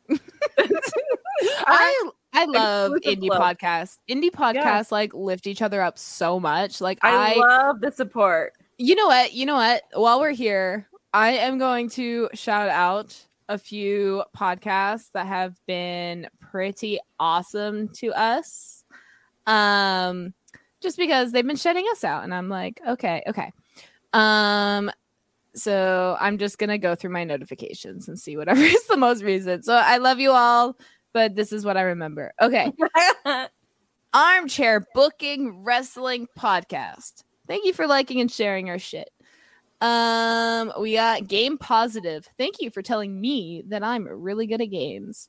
[0.58, 3.58] I I love indie club.
[3.58, 3.98] podcasts.
[4.08, 6.80] Indie podcasts like lift each other up so much.
[6.80, 8.52] Like I, I, love the support.
[8.78, 9.82] you know what, you know what?
[9.94, 13.16] While we're here, I am going to shout out
[13.48, 18.84] a few podcasts that have been pretty awesome to us.
[19.46, 20.34] Um
[20.86, 23.50] just because they've been shutting us out and I'm like, okay, okay.
[24.12, 24.88] Um
[25.56, 29.64] so I'm just gonna go through my notifications and see whatever is the most recent.
[29.64, 30.76] So I love you all,
[31.12, 32.32] but this is what I remember.
[32.40, 32.72] Okay.
[34.14, 37.24] Armchair Booking Wrestling Podcast.
[37.48, 39.10] Thank you for liking and sharing our shit.
[39.80, 42.26] Um, we got Game Positive.
[42.38, 45.28] Thank you for telling me that I'm really good at games.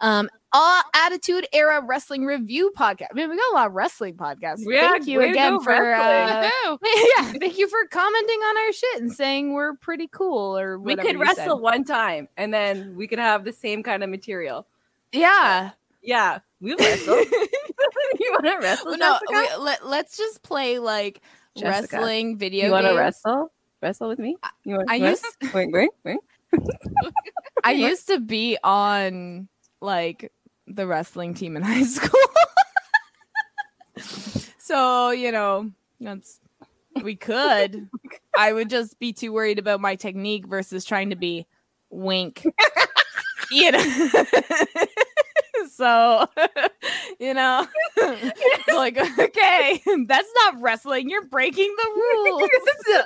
[0.00, 3.06] Um, All Attitude Era Wrestling Review Podcast.
[3.10, 4.60] I mean, we got a lot of wrestling podcasts.
[4.60, 6.50] Yeah, thank you again for uh,
[6.84, 10.94] yeah, thank you for commenting on our shit and saying we're pretty cool or we
[10.94, 11.62] could wrestle said.
[11.62, 14.66] one time and then we could have the same kind of material.
[15.12, 15.70] Yeah.
[16.02, 17.16] Yeah, we wrestle.
[18.20, 18.96] you want to wrestle?
[18.96, 21.22] no, we, let, let's just play like
[21.56, 23.50] Jessica, wrestling video you want to wrestle?
[23.82, 24.36] Wrestle with me?
[24.64, 24.90] You want?
[24.90, 26.18] I used wait, wait, wait.
[27.64, 29.48] I used to be on
[29.80, 30.32] like
[30.66, 32.20] the wrestling team in high school.
[34.58, 36.40] so, you know, that's
[37.02, 37.88] we could.
[38.36, 41.46] I would just be too worried about my technique versus trying to be
[41.90, 42.44] wink.
[43.50, 44.04] you know.
[45.78, 46.26] So,
[47.20, 47.64] you know,
[48.74, 51.08] like okay, that's not wrestling.
[51.08, 52.42] You're breaking the rules.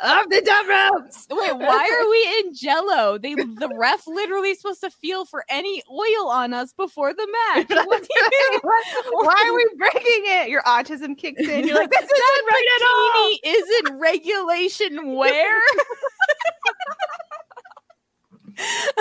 [0.03, 1.27] Off the top ropes.
[1.31, 3.19] Wait, why are we in jello?
[3.19, 7.67] They the ref literally supposed to feel for any oil on us before the match.
[7.69, 10.49] What do you Why are we breaking it?
[10.49, 11.67] Your autism kicks in.
[11.67, 13.37] You're like, this isn't right at all.
[13.45, 15.61] isn't regulation wear?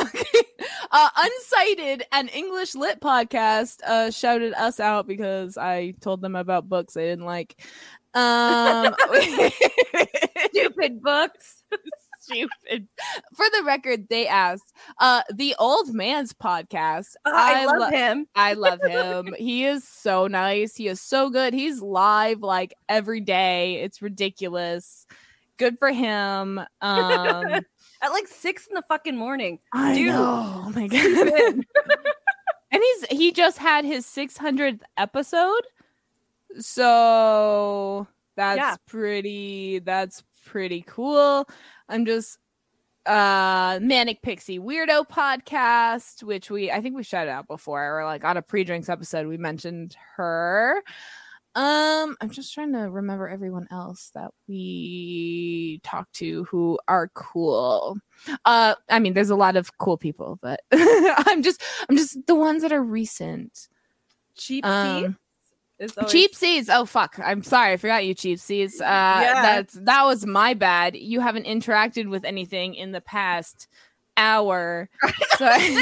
[0.01, 0.39] Okay.
[0.93, 6.67] Uh, Unsighted and English Lit podcast uh, shouted us out because I told them about
[6.67, 7.63] books they didn't like.
[8.13, 8.93] Um,
[10.49, 11.63] Stupid books.
[12.19, 12.89] stupid.
[13.35, 17.13] For the record, they asked uh, the Old Man's podcast.
[17.25, 18.27] Oh, I, love lo- him.
[18.35, 19.33] I love him.
[19.37, 20.75] he is so nice.
[20.75, 21.53] He is so good.
[21.53, 23.75] He's live like every day.
[23.75, 25.05] It's ridiculous.
[25.57, 26.59] Good for him.
[26.81, 27.61] Um
[28.01, 29.59] at like six in the fucking morning.
[29.73, 30.07] I Dude.
[30.07, 30.63] know.
[30.65, 31.65] Oh my god.
[32.71, 35.61] and he's he just had his 600th episode.
[36.59, 38.75] So that's Yeah.
[38.87, 41.47] pretty that's pretty cool.
[41.89, 42.37] I'm just
[43.07, 48.23] uh manic pixie weirdo podcast which we i think we shouted out before or like
[48.23, 50.83] on a pre-drinks episode we mentioned her
[51.55, 57.97] um i'm just trying to remember everyone else that we talked to who are cool.
[58.45, 62.35] Uh i mean there's a lot of cool people but i'm just i'm just the
[62.35, 63.67] ones that are recent.
[64.37, 65.17] Cheap Um,
[65.79, 67.19] seats always- cheap seats oh fuck.
[67.21, 67.73] I'm sorry.
[67.73, 70.95] I forgot you cheap seats uh that's that was my bad.
[70.95, 73.67] You haven't interacted with anything in the past
[74.21, 74.89] hour.
[75.37, 75.75] So i'm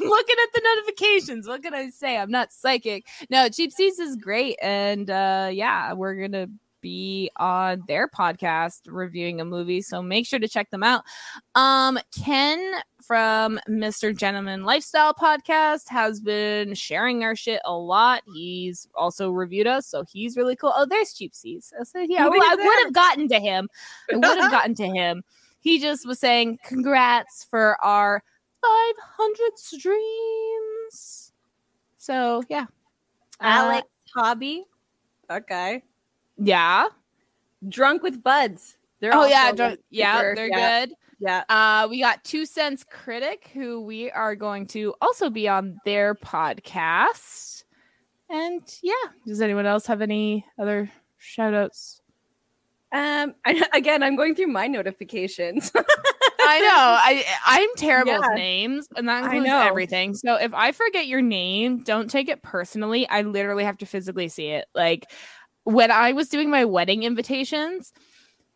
[0.00, 1.46] looking at the notifications.
[1.46, 2.18] What can i say?
[2.18, 3.06] I'm not psychic.
[3.30, 4.56] No cheap seats is great.
[4.60, 6.48] And uh yeah we're gonna
[6.80, 9.82] be on their podcast reviewing a movie.
[9.82, 11.04] So make sure to check them out.
[11.54, 12.72] Um ken
[13.06, 18.22] from mr gentleman lifestyle podcast has been sharing our shit a lot.
[18.34, 20.72] He's also reviewed us so he's really cool.
[20.74, 21.72] Oh there's cheap seats.
[21.78, 23.68] I said, yeah well, i would have gotten to him.
[24.12, 25.22] I would have gotten to him
[25.60, 28.22] he just was saying congrats for our
[28.62, 31.32] 500 streams
[31.98, 32.66] so yeah
[33.40, 34.64] Uh, Alex Hobby.
[35.30, 35.82] Okay.
[36.36, 36.86] yeah
[37.68, 38.76] Drunk with Buds.
[39.00, 41.44] They're oh yeah like dr- yeah they're yeah, good Yeah.
[41.50, 46.14] Uh, we got Two Cents Critic, who we are going to also be on their
[46.14, 47.64] podcast.
[48.30, 48.94] And yeah,
[49.26, 52.00] does anyone else have any other shout outs?
[52.92, 53.34] Um.
[53.44, 55.70] I, again, I'm going through my notifications.
[56.42, 56.74] I know.
[56.74, 58.18] I I'm terrible Yeah.
[58.20, 59.60] with names, and that I includes know.
[59.60, 60.14] everything.
[60.14, 63.08] So if I forget your name, don't take it personally.
[63.08, 64.66] I literally have to physically see it.
[64.74, 65.06] Like
[65.64, 67.92] when I was doing my wedding invitations,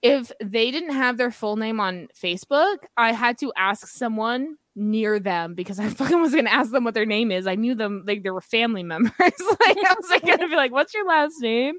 [0.02, 5.18] if they didn't have their full name on Facebook, I had to ask someone near
[5.18, 7.46] them because I fucking was gonna ask them what their name is.
[7.46, 9.12] I knew them like they were family members.
[9.18, 11.76] like I was like gonna be like, "What's your last name?"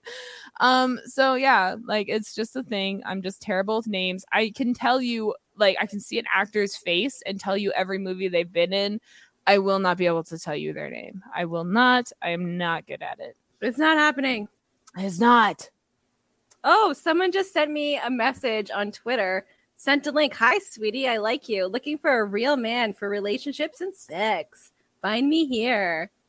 [0.60, 1.00] Um.
[1.06, 3.02] So yeah, like it's just a thing.
[3.06, 4.26] I'm just terrible with names.
[4.32, 7.98] I can tell you, like, I can see an actor's face and tell you every
[7.98, 9.00] movie they've been in.
[9.48, 11.22] I will not be able to tell you their name.
[11.36, 12.12] I will not.
[12.22, 13.38] I am not good at it.
[13.62, 14.48] it's not happening.
[14.98, 15.70] It's not.
[16.64, 19.46] Oh, someone just sent me a message on Twitter.
[19.78, 20.34] Sent a link.
[20.36, 21.08] Hi, sweetie.
[21.08, 21.66] I like you.
[21.68, 24.72] Looking for a real man for relationships and sex.
[25.02, 26.12] Find me here.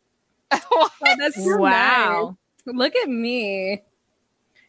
[0.71, 2.37] Oh, that's so Wow.
[2.67, 2.75] nice.
[2.77, 3.83] Look at me.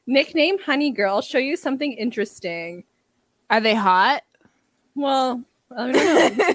[0.08, 1.22] Nickname Honey Girl.
[1.22, 2.84] Show you something interesting.
[3.52, 4.24] Are they hot?
[4.96, 5.44] Well,
[5.76, 6.54] I don't know.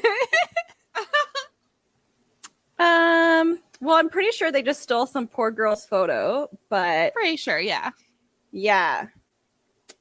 [2.84, 3.58] um.
[3.80, 7.90] Well, I'm pretty sure they just stole some poor girl's photo, but Pretty sure, yeah.
[8.50, 9.06] yeah.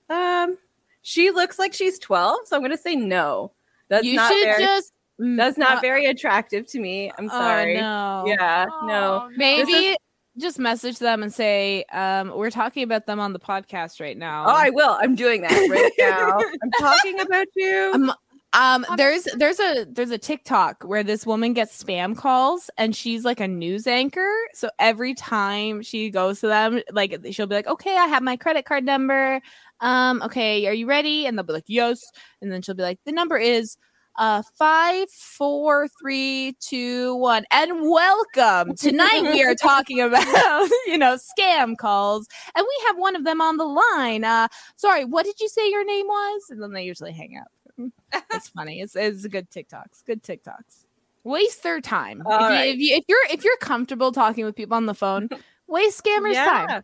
[0.10, 0.57] Um.
[1.01, 3.51] She looks like she's 12, so I'm gonna say no.
[3.89, 4.93] That's you not should very, just.
[5.19, 7.11] that's not uh, very attractive to me.
[7.17, 7.75] I'm oh, sorry.
[7.75, 8.23] no.
[8.25, 9.29] Yeah, no.
[9.35, 9.97] Maybe
[10.37, 14.45] just message them and say, um, we're talking about them on the podcast right now.
[14.45, 14.97] Oh, I will.
[14.99, 16.37] I'm doing that right now.
[16.39, 17.91] I'm talking about you.
[17.93, 18.13] Um,
[18.53, 23.23] um, there's there's a there's a TikTok where this woman gets spam calls and she's
[23.23, 24.29] like a news anchor.
[24.53, 28.35] So every time she goes to them, like she'll be like, "Okay, I have my
[28.35, 29.41] credit card number.
[29.82, 32.02] Um, okay, are you ready?" And they'll be like, "Yes."
[32.41, 33.78] And then she'll be like, "The number is
[34.20, 40.22] uh five four three two one and welcome tonight we are talking about
[40.86, 45.06] you know scam calls and we have one of them on the line uh sorry
[45.06, 47.48] what did you say your name was and then they usually hang up
[48.32, 48.82] it's funny.
[48.82, 50.06] It's it's good TikToks.
[50.06, 50.88] Good TikToks.
[51.24, 52.24] Waste their time.
[52.26, 55.30] If, you, if, you, if you're if you're comfortable talking with people on the phone,
[55.67, 56.84] waste scammers' time.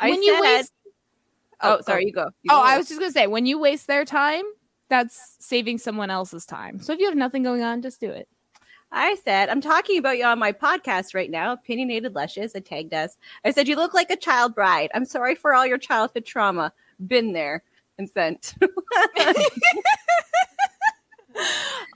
[0.00, 0.72] I when you said- waste
[1.60, 2.04] Oh, oh, sorry.
[2.04, 2.06] Oh.
[2.06, 2.24] You go.
[2.42, 2.62] You Oh, go.
[2.62, 4.44] I was just gonna say when you waste their time,
[4.88, 6.80] that's saving someone else's time.
[6.80, 8.28] So if you have nothing going on, just do it.
[8.90, 12.52] I said, I'm talking about you on my podcast right now, Opinionated Lushes.
[12.56, 13.18] I tagged us.
[13.44, 14.90] I said, You look like a child bride.
[14.94, 16.72] I'm sorry for all your childhood trauma.
[17.06, 17.62] Been there
[17.98, 18.54] and sent.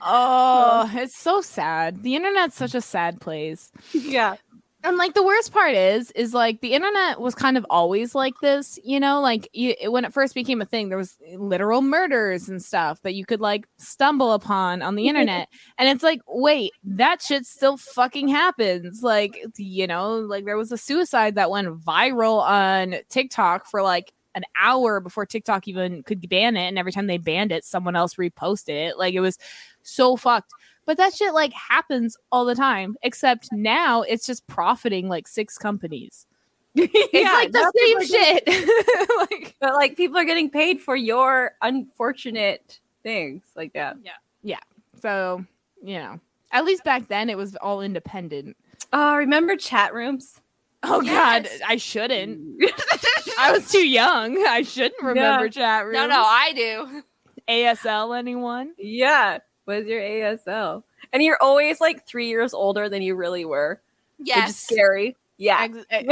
[0.05, 2.03] Oh, it's so sad.
[2.03, 3.71] The internet's such a sad place.
[3.93, 4.35] yeah.
[4.83, 8.33] And like the worst part is, is like the internet was kind of always like
[8.41, 12.49] this, you know, like you, when it first became a thing, there was literal murders
[12.49, 15.15] and stuff that you could like stumble upon on the mm-hmm.
[15.15, 15.47] internet.
[15.77, 19.01] and it's like, wait, that shit still fucking happens.
[19.01, 24.11] Like, you know, like there was a suicide that went viral on TikTok for like
[24.35, 26.67] an hour before TikTok even could ban it.
[26.67, 28.97] And every time they banned it, someone else reposted it.
[28.97, 29.37] Like it was
[29.83, 30.51] so fucked.
[30.85, 35.57] But that shit like happens all the time, except now it's just profiting like six
[35.57, 36.25] companies.
[36.75, 39.09] It's like the same getting- shit.
[39.31, 43.43] like, But like people are getting paid for your unfortunate things.
[43.55, 43.97] Like that.
[44.03, 44.11] yeah.
[44.41, 44.59] Yeah.
[45.01, 45.45] So
[45.83, 46.19] you know,
[46.51, 48.57] at least back then it was all independent.
[48.91, 50.41] Oh, remember chat rooms?
[50.83, 52.61] Oh God, I shouldn't.
[53.39, 54.37] I was too young.
[54.45, 55.95] I shouldn't remember chat rooms.
[55.95, 57.03] No, no, I do.
[57.47, 58.17] ASL.
[58.17, 58.73] Anyone?
[58.77, 59.39] yeah.
[59.65, 60.83] Was your ASL?
[61.13, 63.81] And you're always like three years older than you really were.
[64.19, 64.57] Yes.
[64.57, 65.15] scary.
[65.37, 65.61] Yeah.
[65.61, 66.03] Ex- eh,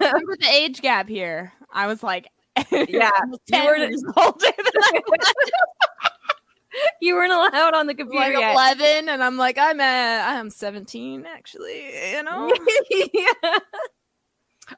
[0.00, 1.52] remember the age gap here.
[1.72, 2.28] I was like,
[2.70, 3.10] Yeah,
[3.48, 5.32] you were- years older than I was.
[7.00, 8.52] you weren't allowed on the computer like yet.
[8.52, 12.52] 11 and i'm like i'm at i'm 17 actually you know
[12.90, 13.58] yeah.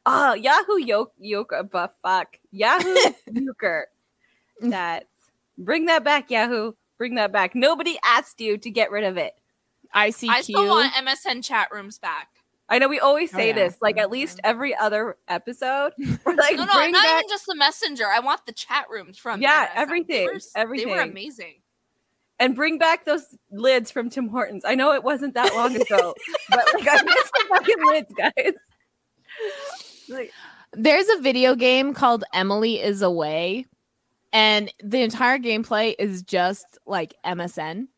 [0.05, 2.39] Oh, Yahoo Yoke Yoka uh, but fuck.
[2.51, 2.95] Yahoo
[3.33, 3.87] Euchre.
[4.61, 5.07] That
[5.59, 6.73] bring that back, Yahoo.
[6.99, 7.55] Bring that back.
[7.55, 9.35] Nobody asked you to get rid of it.
[9.95, 12.29] icq I still want MSN chat rooms back.
[12.69, 13.55] I know we always Oh, say yeah.
[13.55, 14.13] this, like at mm-hmm.
[14.15, 15.93] least every other episode.
[16.25, 18.07] We're like, No, no, bring not back even just the messenger.
[18.07, 19.71] I want the chat rooms from Yeah, MSN.
[19.77, 21.55] everything, They were, They were amazing.
[22.41, 24.65] and bring back those lids from Tim Hortons.
[24.67, 26.15] I know it wasn't that long ago,
[26.51, 28.55] but like I miss the fucking lids, guys.
[30.09, 30.31] Like,
[30.73, 33.67] there's a video game called emily is away
[34.33, 37.89] and the entire gameplay is just like msn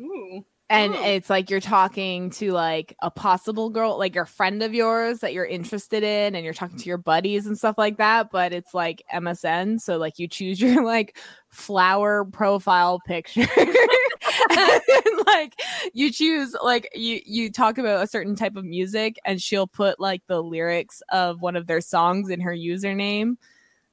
[0.00, 0.44] ooh.
[0.70, 5.18] and it's like you're talking to like a possible girl like your friend of yours
[5.18, 8.52] that you're interested in and you're talking to your buddies and stuff like that but
[8.52, 11.18] it's like msn so like you choose your like
[11.50, 13.46] flower profile picture
[15.26, 15.54] like
[15.92, 19.98] you choose like you you talk about a certain type of music and she'll put
[20.00, 23.36] like the lyrics of one of their songs in her username.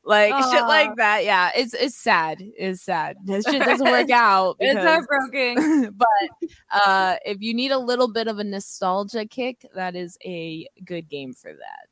[0.03, 1.23] Like shit like that.
[1.25, 2.37] Yeah it's it's sad.
[2.57, 3.17] It's sad.
[3.25, 5.95] This shit doesn't work out It's because- heartbroken.
[5.97, 10.67] but uh if you need a little bit of a nostalgia kick that is a
[10.85, 11.87] good game for that.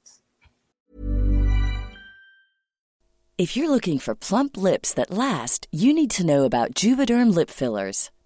[3.37, 7.51] If you're looking for plump lips that last, you need to know about Juvederm lip
[7.51, 8.09] fillers.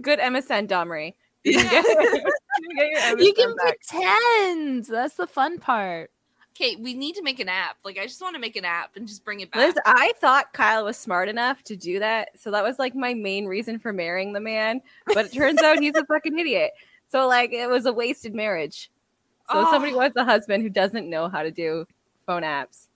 [0.00, 1.14] Good MSN Domry.
[1.44, 1.84] You can get,
[2.60, 6.10] you can, you can pretend that's the fun part
[6.60, 7.76] Okay, we need to make an app.
[7.84, 9.60] Like, I just want to make an app and just bring it back.
[9.60, 12.38] Liz, I thought Kyle was smart enough to do that.
[12.38, 14.82] So that was like my main reason for marrying the man.
[15.06, 16.72] But it turns out he's a fucking idiot.
[17.08, 18.90] So like it was a wasted marriage.
[19.50, 19.70] So Oh.
[19.70, 21.86] somebody wants a husband who doesn't know how to do
[22.26, 22.88] phone apps.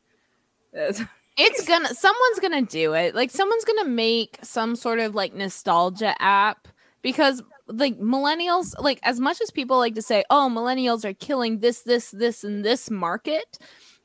[1.36, 6.14] It's gonna someone's gonna do it like someone's gonna make some sort of like nostalgia
[6.22, 6.68] app
[7.04, 11.60] because like millennials like as much as people like to say oh millennials are killing
[11.60, 13.58] this this this and this market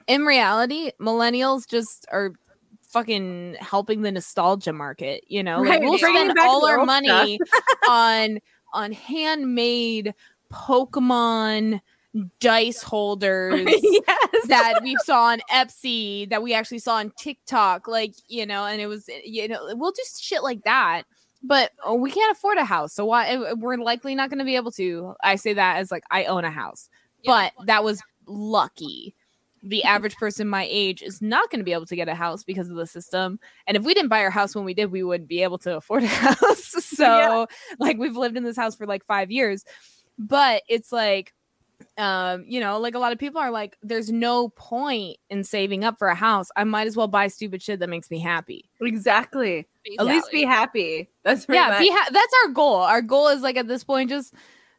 [0.08, 2.34] in reality millennials just are
[2.84, 7.40] fucking helping the nostalgia market you know like we'll spend all our money
[7.90, 8.40] on
[8.74, 10.14] on handmade
[10.52, 11.80] pokemon
[12.40, 14.48] dice holders yes.
[14.48, 18.82] that we saw on Etsy, that we actually saw on TikTok, like you know, and
[18.82, 21.04] it was you know we'll do shit like that.
[21.42, 24.46] But uh, we can't afford a house, so why uh, we're likely not going to
[24.46, 25.16] be able to.
[25.24, 26.90] I say that as like I own a house,
[27.26, 29.16] but that was lucky.
[29.64, 32.44] The average person my age is not going to be able to get a house
[32.44, 33.40] because of the system.
[33.68, 35.76] And if we didn't buy our house when we did, we wouldn't be able to
[35.78, 36.74] afford a house.
[36.82, 37.46] So, Yeah.
[37.80, 39.64] like, we've lived in this house for like five years,
[40.18, 41.34] but it's like
[42.00, 45.84] um you know like a lot of people are like there's no point in saving
[45.84, 46.50] up for a house.
[46.56, 48.70] I might as well buy stupid shit that makes me happy.
[48.82, 49.68] Exactly.
[50.00, 51.10] At least be happy.
[51.24, 51.80] That's yeah much.
[51.80, 52.76] be ha- that's our goal.
[52.76, 54.34] Our goal is like at this point just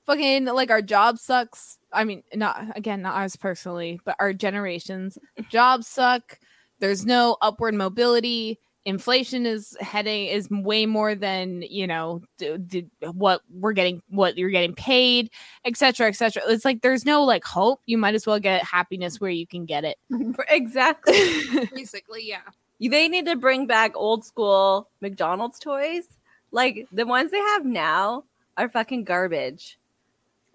[0.06, 1.78] fucking like our job sucks.
[1.92, 5.18] I mean not again not us personally but our generations.
[5.50, 6.38] Jobs suck.
[6.78, 12.86] There's no upward mobility inflation is heading is way more than you know d- d-
[13.12, 15.30] what we're getting what you're getting paid
[15.66, 19.30] etc etc it's like there's no like hope you might as well get happiness where
[19.30, 19.98] you can get it
[20.48, 21.14] exactly.
[21.74, 22.40] Basically, yeah.
[22.80, 26.04] they need to bring back old school McDonald's toys.
[26.50, 28.24] Like the ones they have now
[28.56, 29.78] are fucking garbage.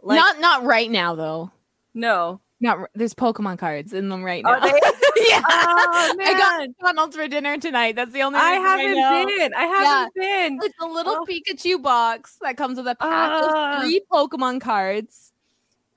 [0.02, 1.52] Like, not not right now though
[1.96, 2.42] no.
[2.66, 6.68] Not there's pokemon cards in them right now yeah Oh, I got.
[6.68, 7.96] McDonald's for dinner tonight.
[7.96, 8.38] That's the only.
[8.40, 9.26] I haven't know.
[9.26, 9.54] been.
[9.54, 10.60] I haven't been.
[10.62, 11.26] It's a little Oh.
[11.28, 13.78] Pikachu box that comes with a pack Ah.
[13.78, 15.32] of three Pokemon cards,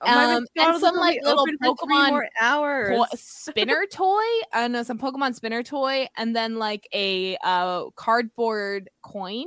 [0.01, 0.07] Oh,
[0.37, 2.97] um, and some like little Pokemon hours.
[2.97, 4.23] po- spinner toy.
[4.53, 9.45] I know some Pokemon spinner toy, and then like a uh, cardboard coin,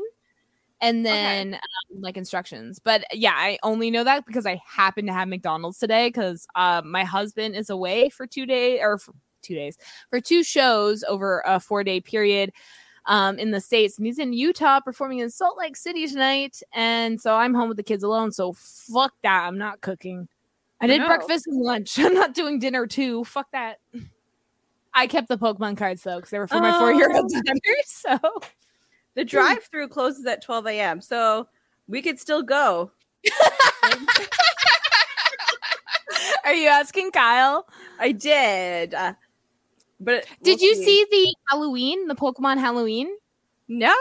[0.82, 1.60] and then um,
[2.02, 2.78] like instructions.
[2.78, 6.82] But yeah, I only know that because I happen to have McDonald's today because uh,
[6.84, 9.76] my husband is away for two days or for two days
[10.10, 12.52] for two shows over a four day period
[13.06, 16.62] um, in the states, and he's in Utah performing in Salt Lake City tonight.
[16.72, 18.30] And so I'm home with the kids alone.
[18.32, 19.44] So fuck that.
[19.46, 20.28] I'm not cooking.
[20.80, 21.06] I did No.
[21.06, 21.98] breakfast and lunch.
[21.98, 23.24] I'm not doing dinner too.
[23.24, 23.78] Fuck that.
[24.94, 27.40] I kept the Pokemon cards though because they were for my four year old Oh.
[27.40, 27.60] daughter.
[27.86, 28.18] So
[29.14, 31.00] The drive through closes at 12 a.m.
[31.00, 31.48] So
[31.86, 32.90] we could still go.
[36.44, 37.66] are you asking Kyle?
[37.98, 38.94] I did.
[38.94, 39.14] Uh,
[40.00, 43.08] but Did we'll you see the Halloween, the Pokemon Halloween?
[43.68, 43.94] No.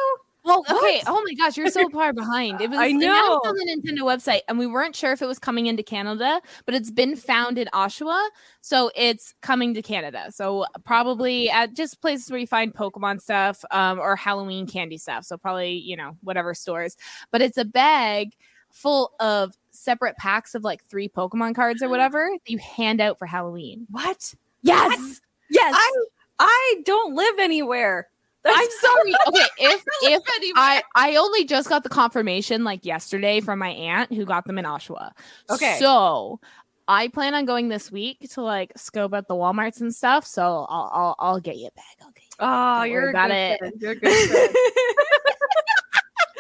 [0.43, 1.01] Well, okay.
[1.03, 1.03] What?
[1.07, 2.61] Oh my gosh, you're so far behind.
[2.61, 3.39] It was I know.
[3.45, 6.73] on the Nintendo website, and we weren't sure if it was coming into Canada, but
[6.73, 8.29] it's been found in Oshawa,
[8.61, 10.31] so it's coming to Canada.
[10.31, 15.25] So probably at just places where you find Pokemon stuff um, or Halloween candy stuff.
[15.25, 16.97] So probably you know whatever stores.
[17.31, 18.33] But it's a bag
[18.71, 23.19] full of separate packs of like three Pokemon cards or whatever that you hand out
[23.19, 23.85] for Halloween.
[23.91, 24.33] What?
[24.63, 25.21] Yes.
[25.49, 25.73] Yes.
[25.75, 26.05] I
[26.39, 28.07] I don't live anywhere.
[28.45, 29.13] I'm sorry.
[29.27, 30.21] Okay, if if
[30.55, 34.57] I I only just got the confirmation like yesterday from my aunt who got them
[34.57, 35.11] in Oshawa.
[35.49, 35.77] Okay.
[35.79, 36.39] So
[36.87, 40.25] I plan on going this week to like scope out the WalMarts and stuff.
[40.25, 41.85] So I'll I'll, I'll get you a bag.
[42.01, 42.29] I'll get you.
[42.39, 43.73] Oh, Don't you're about good it.
[43.79, 44.55] You're good.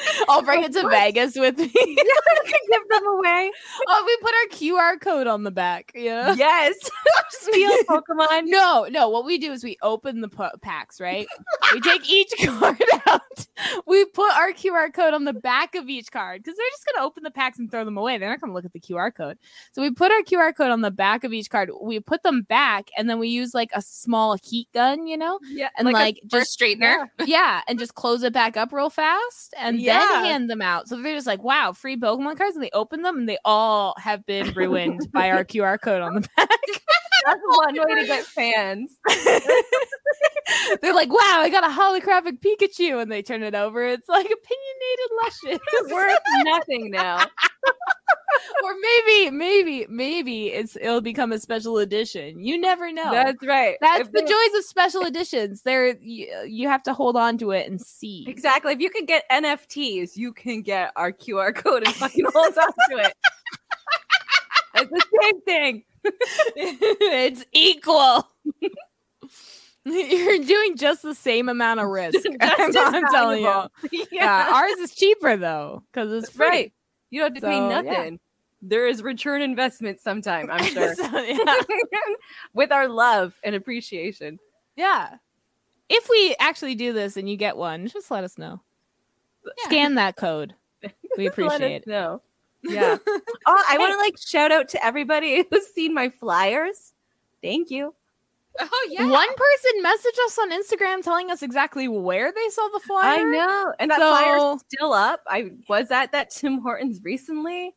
[0.29, 1.67] I'll bring it to Vegas with me.
[1.73, 3.51] Give them away.
[3.87, 5.91] oh, we put our QR code on the back.
[5.95, 6.33] Yeah.
[6.35, 6.75] Yes.
[7.29, 8.43] Steal Pokemon.
[8.45, 9.09] No, no.
[9.09, 11.27] What we do is we open the po- packs, right?
[11.73, 13.21] we take each card out.
[13.85, 17.01] We put our QR code on the back of each card because they're just going
[17.01, 18.17] to open the packs and throw them away.
[18.17, 19.37] They're not going to look at the QR code.
[19.73, 21.69] So we put our QR code on the back of each card.
[21.81, 25.39] We put them back and then we use like a small heat gun, you know,
[25.49, 25.69] Yeah.
[25.77, 27.07] and like, a just straightener.
[27.25, 29.90] yeah, and just close it back up real fast and Yeah.
[29.99, 30.87] Then hand them out.
[30.87, 32.55] So they're just like, wow, free Pokemon cards.
[32.55, 36.15] And they open them and they all have been ruined by our QR code on
[36.15, 36.49] the back.
[37.25, 38.97] That's one way to get fans.
[40.81, 43.01] They're like, wow, I got a holographic Pikachu.
[43.01, 43.83] And they turn it over.
[43.83, 45.59] It's like opinionated lushes.
[45.73, 47.17] It's worth nothing now.
[48.63, 52.43] or maybe, maybe, maybe it's it'll become a special edition.
[52.43, 53.11] You never know.
[53.11, 53.77] That's right.
[53.81, 55.61] That's If the joys of special editions.
[55.63, 58.25] They're you, you have to hold on to it and see.
[58.27, 58.73] Exactly.
[58.73, 62.71] If you can get NFTs, you can get our QR code and fucking hold on
[62.89, 63.13] to it.
[64.75, 65.83] It's the same thing.
[66.55, 68.27] it's equal.
[69.85, 72.19] You're doing just the same amount of risk.
[72.41, 73.45] I'm, I'm telling you.
[73.45, 73.71] valuable.
[74.11, 74.49] Yeah.
[74.53, 76.47] ours is cheaper though because it's free.
[76.47, 76.73] right.
[77.09, 77.81] You don't have to pay So, yeah.
[77.81, 78.19] nothing.
[78.61, 80.93] there is return investment sometime, I'm sure.
[80.95, 81.55] So, yeah.
[82.53, 84.39] With our love and appreciation.
[84.75, 85.15] yeah.
[85.93, 88.61] If we actually do this and you get one, just let us know.
[89.65, 90.53] Scan that code.
[91.17, 91.87] We appreciate it.
[91.87, 92.21] know.
[92.63, 92.97] Yeah.
[93.07, 96.93] oh, I want to like shout out to everybody who's seen my flyers.
[97.41, 97.93] Thank you.
[98.59, 99.07] Oh yeah.
[99.07, 103.19] One person messaged us on Instagram telling us exactly where they saw the flyer.
[103.19, 103.73] I know.
[103.79, 105.21] And that So- flyer's still up.
[105.27, 107.73] I was at that Tim Hortons recently.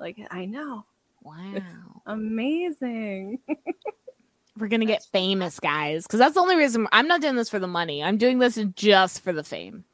[0.00, 0.84] Like, I know.
[1.22, 2.02] Wow.
[2.06, 3.38] Amazing.
[4.58, 7.58] We're gonna get famous, guys, because that's the only reason I'm not doing this for
[7.58, 8.02] the money.
[8.02, 9.84] I'm doing this just for the fame.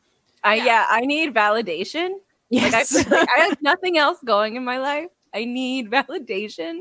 [0.42, 2.14] I yeah, I need validation.
[2.50, 2.94] Like I, Yes.
[3.10, 5.08] like, I have nothing else going in my life.
[5.34, 6.80] I need validation.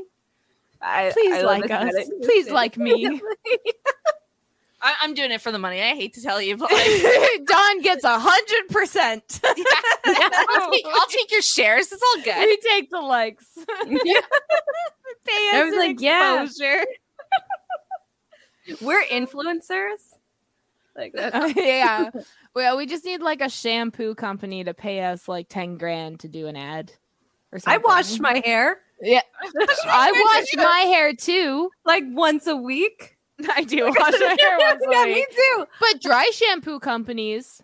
[0.80, 1.88] I, Please I like us.
[1.94, 3.20] aesthetic Please like me.
[4.82, 5.80] I, I'm doing it for the money.
[5.80, 9.40] I hate to tell you, but like, Don gets a hundred percent.
[9.42, 10.70] I'll,
[11.08, 11.90] take, your shares.
[11.90, 12.36] It's all good.
[12.36, 13.46] We take the likes.
[13.56, 13.64] Pay
[15.52, 16.42] I us was an like, yeah.
[16.44, 16.84] exposure.
[18.82, 20.14] We're influencers.
[20.96, 21.54] Like that.
[21.56, 22.10] Yeah.
[22.54, 26.28] Well, we just need like a shampoo company to pay us like ten grand to
[26.28, 26.90] do an ad.
[27.52, 27.74] Or something.
[27.84, 29.20] I wash my hair Yeah,
[29.84, 30.10] I
[30.54, 31.68] wash my hair too.
[31.84, 33.18] like once a week.
[33.54, 35.14] I do wash my hair once a yeah, week.
[35.16, 35.66] me too.
[35.80, 37.62] But dry shampoo companies.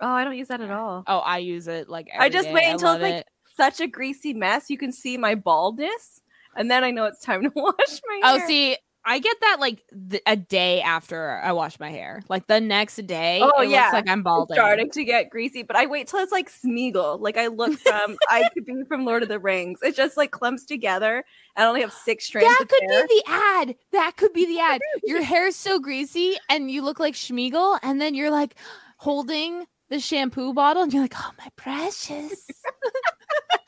[0.00, 1.04] Oh, I don't use that at all.
[1.06, 2.08] Oh, I use it like.
[2.18, 2.54] I just day.
[2.54, 3.26] wait until it's like it.
[3.54, 4.70] such a greasy mess.
[4.70, 6.22] You can see my baldness,
[6.56, 8.46] and then I know it's time to wash my Oh, hair.
[8.48, 12.22] see, I get that like th- a day after I wash my hair.
[12.28, 13.82] Like the next day, Oh, it yeah.
[13.82, 14.54] looks like I'm It's balding.
[14.54, 17.20] starting to get greasy, but I wait till it's like Smeagol.
[17.20, 19.80] Like I look from, I could be from Lord of the Rings.
[19.82, 21.24] It just like clumps together.
[21.56, 22.48] I only have six strands.
[22.58, 23.06] That could hair.
[23.08, 23.74] be the ad.
[23.90, 24.80] That could be the ad.
[25.02, 28.54] Your hair's so greasy and you look like Schmiegel, and then you're like
[28.98, 32.46] holding the shampoo bottle, and you're like, "Oh, my precious."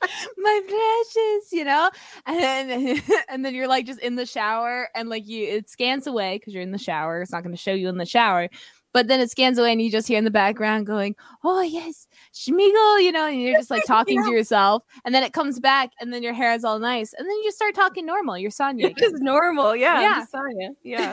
[0.38, 1.90] my precious, you know,
[2.26, 2.38] and
[2.70, 6.38] then and then you're like just in the shower, and like you, it scans away
[6.38, 7.22] because you're in the shower.
[7.22, 8.48] It's not going to show you in the shower,
[8.92, 12.06] but then it scans away, and you just hear in the background going, "Oh yes,
[12.32, 15.90] Schmiegel," you know, and you're just like talking to yourself, and then it comes back,
[16.00, 18.38] and then your hair is all nice, and then you just start talking normal.
[18.38, 18.88] You're Sonia.
[18.88, 19.74] It's just normal.
[19.76, 20.24] Yeah, Yeah.
[20.26, 20.70] Sonia.
[20.82, 21.12] Yeah,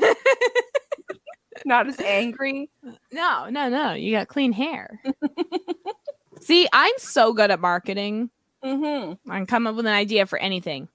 [1.65, 2.69] not as angry.
[3.11, 3.93] No, no, no.
[3.93, 5.01] You got clean hair.
[6.41, 8.29] See, I'm so good at marketing.
[8.66, 9.32] Mm-hmm.
[9.32, 10.88] I can come up with an idea for anything.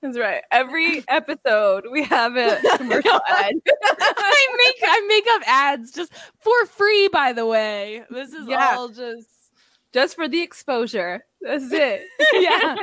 [0.00, 0.42] That's right.
[0.52, 3.54] Every episode we have a commercial ad.
[3.82, 8.04] I make I make up ads just for free, by the way.
[8.10, 8.74] This is Yeah.
[8.76, 9.28] all just
[9.92, 11.24] just for the exposure.
[11.40, 12.02] That's it.
[12.34, 12.76] yeah.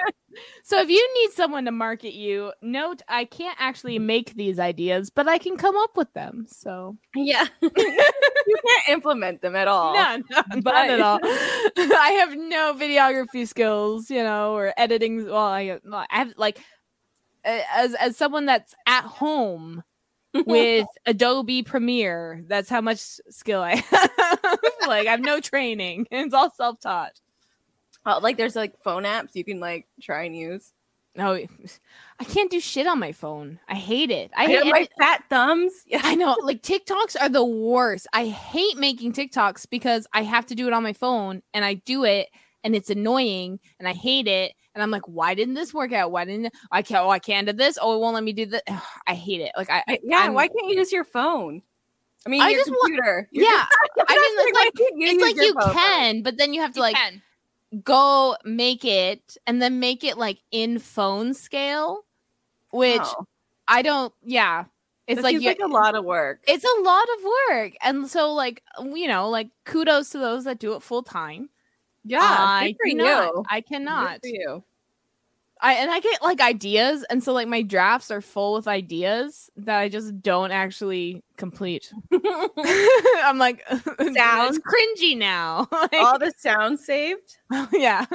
[0.64, 5.10] So if you need someone to market you, note I can't actually make these ideas,
[5.10, 6.46] but I can come up with them.
[6.50, 7.46] So Yeah.
[7.62, 9.94] you can't implement them at all.
[9.94, 11.20] no, no, not at all.
[11.24, 15.26] I have no videography skills, you know, or editing.
[15.26, 16.60] Well, I, I have like
[17.46, 19.84] as as someone that's at home
[20.34, 22.44] with Adobe Premiere.
[22.48, 24.10] That's how much skill I have.
[24.88, 26.08] like I have no training.
[26.12, 27.20] It's all self taught.
[28.06, 30.72] Oh, like there's like phone apps you can like try and use.
[31.18, 31.34] No,
[32.20, 33.58] I can't do shit on my phone.
[33.70, 34.32] I hate it.
[34.36, 35.72] I I hate have my fat thumbs.
[35.88, 36.02] Yeah.
[36.04, 38.06] I know, like TikToks are the worst.
[38.14, 41.76] I hate making TikToks because I have to do it on my phone and I
[41.76, 42.28] do it
[42.66, 44.54] and it's annoying and I hate it.
[44.74, 46.12] And I'm like, why didn't this work out?
[46.12, 47.06] Why didn't I can't?
[47.06, 47.78] Oh, I can't do this.
[47.82, 48.64] Oh, it won't let me do that.
[49.08, 49.54] I hate it.
[49.56, 51.62] Like I, I Yeah, I'm- why can't you use your phone?
[52.26, 53.30] I mean, I your just wa- computer.
[53.32, 55.74] Yeah, I mean, it's like you it's like you phone?
[55.74, 57.22] can, but then you have to You like can.
[57.84, 62.06] Go make it and then make it like in phone scale,
[62.72, 63.26] which Oh,
[63.68, 64.14] I don't.
[64.24, 64.66] Yeah,
[65.08, 66.42] it's like you, like a lot of work.
[66.48, 68.64] it's a lot of work and so like
[68.94, 71.50] you know like kudos to those that do it full time
[72.04, 74.64] Yeah, i cannot i cannot for you.
[75.62, 79.50] I and i get like ideas and so like my drafts are full with ideas
[79.56, 81.92] that i just don't actually complete
[83.24, 83.66] i'm like
[84.14, 84.60] Sounds.
[84.60, 87.38] cringy now Like, All the sounds saved.
[87.72, 88.06] yeah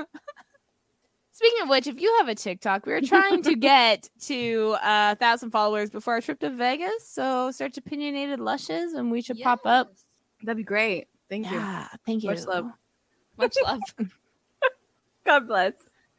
[1.33, 5.17] Speaking of which, if you have a TikTok, we are trying to get to a
[5.17, 7.09] thousand followers before our trip to Vegas.
[7.09, 9.91] So search opinionated lushes, and we should pop up.
[10.43, 11.07] That'd be great.
[11.31, 11.57] Thank you.
[11.57, 12.29] Yeah, thank you.
[12.29, 12.67] Much love.
[13.39, 13.81] Much love.
[15.25, 15.73] God bless.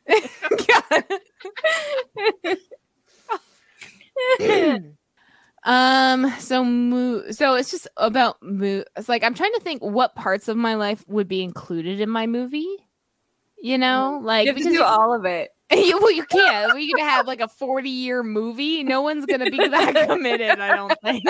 [5.63, 6.31] um.
[6.39, 10.75] So So it's just about It's like I'm trying to think what parts of my
[10.75, 12.67] life would be included in my movie.
[13.61, 15.49] You know, like you have to because do all of it.
[15.71, 16.75] you, well, you can't.
[16.75, 18.83] We could have like a 40 year movie.
[18.83, 20.59] No one's gonna be that committed.
[20.59, 21.23] I don't think.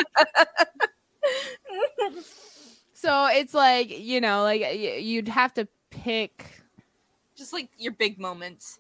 [2.94, 6.61] So it's like you know, like y- you'd have to pick.
[7.42, 8.78] Just like your big moments.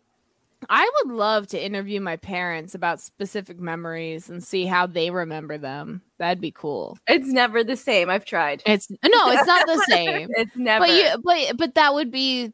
[0.70, 5.58] I would love to interview my parents about specific memories and see how they remember
[5.58, 6.04] them.
[6.20, 7.00] That'd be cool.
[7.08, 8.08] It's never the same.
[8.12, 8.62] I've tried.
[8.68, 10.30] It's no, it's not the same.
[10.36, 10.86] it's never.
[10.86, 12.54] But you, but but that would be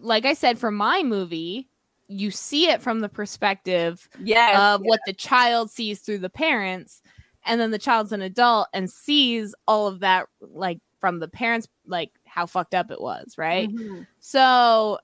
[0.00, 1.68] like I said for my movie.
[2.06, 7.02] You see it from the perspective Yes, of what the child sees through the parents,
[7.44, 11.66] and then the child's an adult and sees all of that like from the parents,
[11.88, 13.68] like how fucked up it was, right?
[13.68, 14.06] Mhm.
[14.20, 14.98] So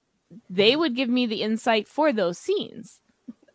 [0.51, 3.01] they would give me the insight for those scenes.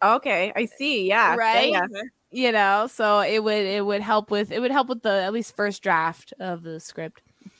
[0.02, 1.08] Okay, I see.
[1.08, 1.32] Yeah.
[1.32, 1.72] Yeah, Right?
[1.72, 1.88] yeah.
[2.32, 5.34] You know, so it would it would help with it would help with the at
[5.34, 7.24] least first draft of the script.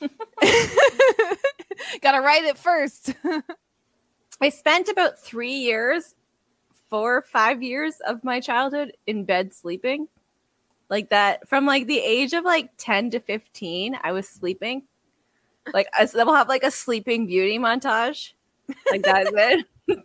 [2.02, 3.14] Gotta write it first.
[4.40, 6.14] I spent about three years,
[6.88, 10.08] four or five years of my childhood in bed sleeping.
[10.88, 14.84] Like that from like the age of like 10 to 15, I was sleeping.
[15.74, 18.32] Like I will have like a sleeping beauty montage.
[18.90, 19.66] Like that's it.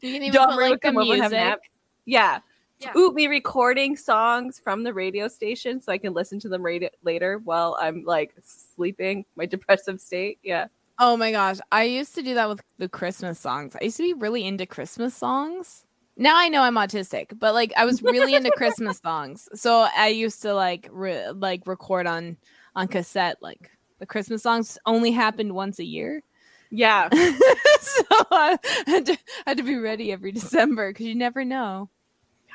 [0.00, 1.70] You can even Don't put like the come over and have music.
[2.06, 2.38] Yeah.
[2.78, 2.96] Yeah.
[2.96, 6.88] Ooh, me recording songs from the radio station so I can listen to them radio-
[7.02, 10.38] later while I'm like sleeping, my depressive state.
[10.42, 10.68] Yeah.
[10.98, 11.58] Oh my gosh.
[11.72, 13.76] I used to do that with the Christmas songs.
[13.78, 15.84] I used to be really into Christmas songs.
[16.16, 19.48] Now I know I'm autistic, but like I was really into Christmas songs.
[19.54, 22.36] So I used to like re- like record on
[22.76, 26.22] on cassette like the Christmas songs only happened once a year.
[26.70, 27.08] Yeah.
[27.80, 31.88] so I had to, had to be ready every December because you never know.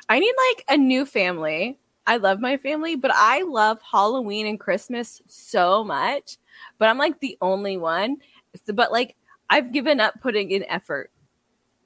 [0.08, 1.78] I need like a new family.
[2.06, 6.38] I love my family, but I love Halloween and Christmas so much.
[6.78, 8.18] But I'm like the only one.
[8.64, 9.16] So- but like
[9.50, 11.10] I've given up putting in effort.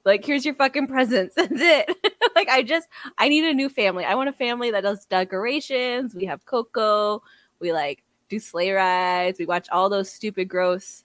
[0.05, 1.35] Like here's your fucking presents.
[1.37, 2.13] That's it.
[2.35, 4.05] like I just I need a new family.
[4.05, 6.15] I want a family that does decorations.
[6.15, 7.23] We have Coco.
[7.59, 9.37] We like do sleigh rides.
[9.39, 11.03] We watch all those stupid gross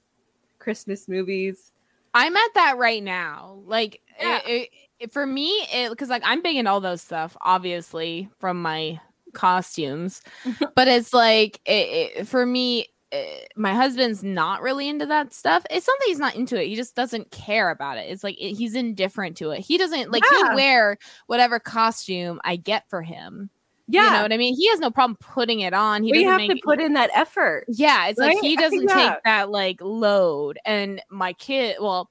[0.67, 1.71] Christmas movies.
[2.13, 3.61] I'm at that right now.
[3.67, 4.39] Like Yeah.
[4.39, 8.61] it, it, it- for me, because like I'm big in all those stuff, obviously from
[8.61, 8.99] my
[9.33, 10.23] costumes,
[10.75, 12.87] but it's like it, it, for me.
[13.13, 15.65] eh, My husband's not really into that stuff.
[15.71, 18.11] It's not that he's not into it; he just doesn't care about it.
[18.11, 19.61] It's like it- he's indifferent to it.
[19.61, 20.39] He doesn't like Yeah.
[20.49, 20.99] he'll wear
[21.29, 23.51] whatever costume I get for him.
[23.89, 24.05] Yeah.
[24.07, 24.57] you know what I mean.
[24.57, 26.03] He has no problem putting it on.
[26.03, 27.65] He we doesn't have make to put in that effort.
[27.69, 30.59] yeah, it's like he doesn't take that- that like load.
[30.65, 32.11] And my kid, well,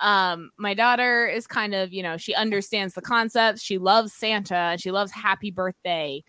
[0.00, 3.62] um, my daughter is kind of, you know, she understands the concepts.
[3.62, 6.22] She loves Santa and she loves Happy Birthday.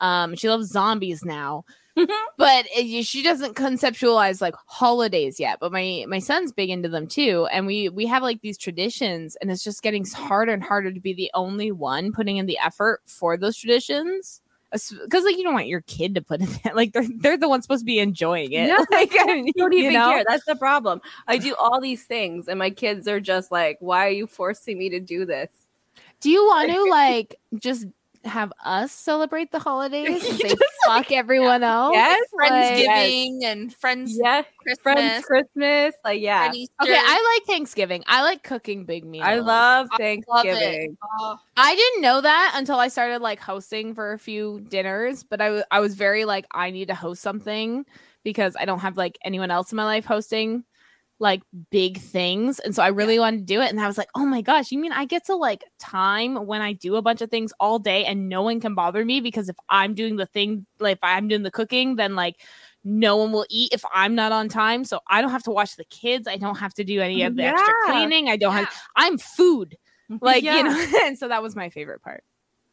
[0.00, 1.64] Um, she loves zombies now.
[1.98, 2.12] Mm-hmm.
[2.38, 7.08] but it, she doesn't conceptualize like holidays yet but my my son's big into them
[7.08, 10.92] too and we we have like these traditions and it's just getting harder and harder
[10.92, 14.40] to be the only one putting in the effort for those traditions
[14.72, 17.48] because like you don't want your kid to put in that like they're, they're the
[17.48, 20.10] ones supposed to be enjoying it Yeah, like I mean, don't you even know?
[20.10, 20.24] care.
[20.28, 21.00] That's the problem.
[21.26, 24.78] I do all these things, and my kids are just like, "Why are you forcing
[24.78, 25.48] me to do this?"
[26.20, 27.86] do you want to like just
[28.24, 30.54] have us celebrate the holidays and say
[30.86, 34.82] fuck everyone else Yes, Like- Friendsgiving and friends Yeah, Christmas.
[34.82, 36.48] friends, Christmas, like yeah.
[36.50, 38.02] okay i like thanksgiving.
[38.06, 39.24] I like cooking big meals.
[39.26, 40.96] I love I love Thanksgiving.
[41.20, 45.40] Oh, I didn't know that until I started like hosting for a few dinners, but
[45.40, 47.84] I I was very like I need to host something
[48.22, 50.64] because I don't have like anyone else in my life hosting
[51.20, 52.58] like big things.
[52.60, 54.72] And so I really wanted to do it and I was like, "Oh my gosh,
[54.72, 57.78] you mean I get to like time when I do a bunch of things all
[57.78, 61.04] day and no one can bother me because if I'm doing the thing like if
[61.04, 62.40] I'm doing the cooking, then like
[62.84, 64.84] no one will eat if I'm not on time.
[64.84, 66.26] So I don't have to watch the kids.
[66.26, 68.28] I don't have to do any of the extra cleaning.
[68.30, 68.60] I don't yeah.
[68.60, 69.76] have I'm food.
[70.22, 70.56] Like, Yeah.
[70.56, 72.24] you know, and so that was my favorite part.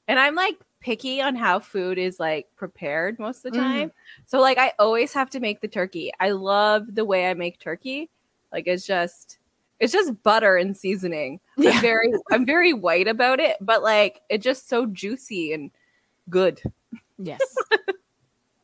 [0.08, 3.62] And I'm like picky on how food is like prepared most of the Mhm.
[3.62, 3.92] time.
[4.26, 6.12] So like I always have to make the turkey.
[6.20, 8.10] I love the way I make turkey.
[8.52, 9.40] Like it's just
[9.80, 11.40] it's just butter and seasoning.
[11.58, 11.72] Yeah.
[11.72, 15.72] I'm very I'm very white about it, but like it's just so juicy and
[16.30, 16.62] good.
[17.18, 17.42] Yes.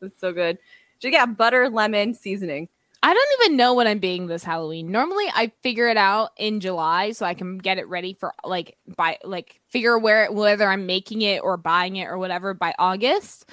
[0.01, 0.57] It's so good.
[0.99, 2.67] So yeah, butter, lemon, seasoning.
[3.01, 4.89] I don't even know what I'm being this Halloween.
[4.91, 8.77] Normally I figure it out in July so I can get it ready for like
[8.95, 13.49] by like figure where whether I'm making it or buying it or whatever by August.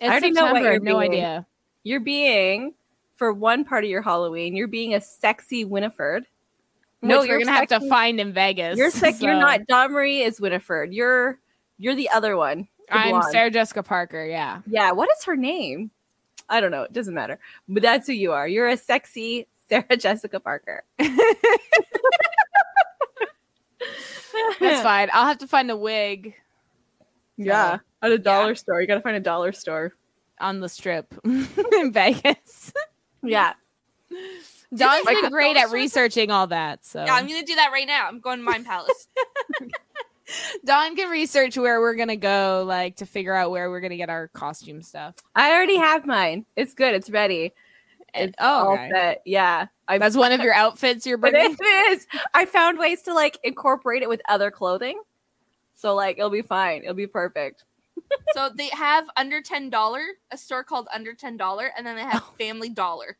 [0.00, 1.12] It's already know what you're no being.
[1.12, 1.46] idea.
[1.84, 2.74] You're being
[3.14, 6.26] for one part of your Halloween, you're being a sexy Winifred.
[7.02, 8.78] No, you're gonna have to find in Vegas.
[8.78, 9.20] You're sick.
[9.20, 9.66] You're not.
[9.66, 10.92] Don Marie is Winifred.
[10.94, 11.38] You're
[11.78, 12.66] you're the other one.
[12.88, 13.26] the I'm blonde.
[13.30, 14.24] Sarah Jessica Parker.
[14.24, 14.62] Yeah.
[14.66, 14.92] Yeah.
[14.92, 15.90] What is her name?
[16.48, 16.82] I don't know.
[16.84, 17.38] It doesn't matter.
[17.68, 18.48] But that's who you are.
[18.48, 20.82] You're a sexy Sarah Jessica Parker.
[24.60, 25.08] That's fine.
[25.12, 26.34] I'll have to find a wig
[27.36, 27.78] Yeah.
[28.02, 28.80] At a dollar store.
[28.80, 29.94] You gotta find a dollar store.
[30.40, 32.72] on the strip in Vegas.
[33.24, 33.54] Yeah.
[34.74, 36.84] Dawn's Like been great at researching all that.
[36.84, 38.08] So Yeah, I'm gonna do that right now.
[38.08, 39.08] I'm going to Mind Palace.
[40.64, 44.10] Don can research where we're gonna go, like to figure out where we're gonna get
[44.10, 45.14] our costume stuff.
[45.34, 46.46] I already have mine.
[46.56, 46.94] It's good.
[46.94, 47.52] It's ready.
[48.14, 48.90] Eh, it's oh, all okay.
[48.92, 49.22] set.
[49.24, 49.66] Yeah.
[49.86, 51.56] I, That's one of your outfits you're bringing.
[51.60, 52.06] It is.
[52.32, 55.00] I found ways to like incorporate it with other clothing.
[55.76, 56.82] So like it'll be fine.
[56.82, 57.64] It'll be perfect.
[58.34, 62.02] So they have under ten dollar, a store called Under Ten Dollar, and then they
[62.02, 62.34] have oh.
[62.38, 63.16] Family Dollar.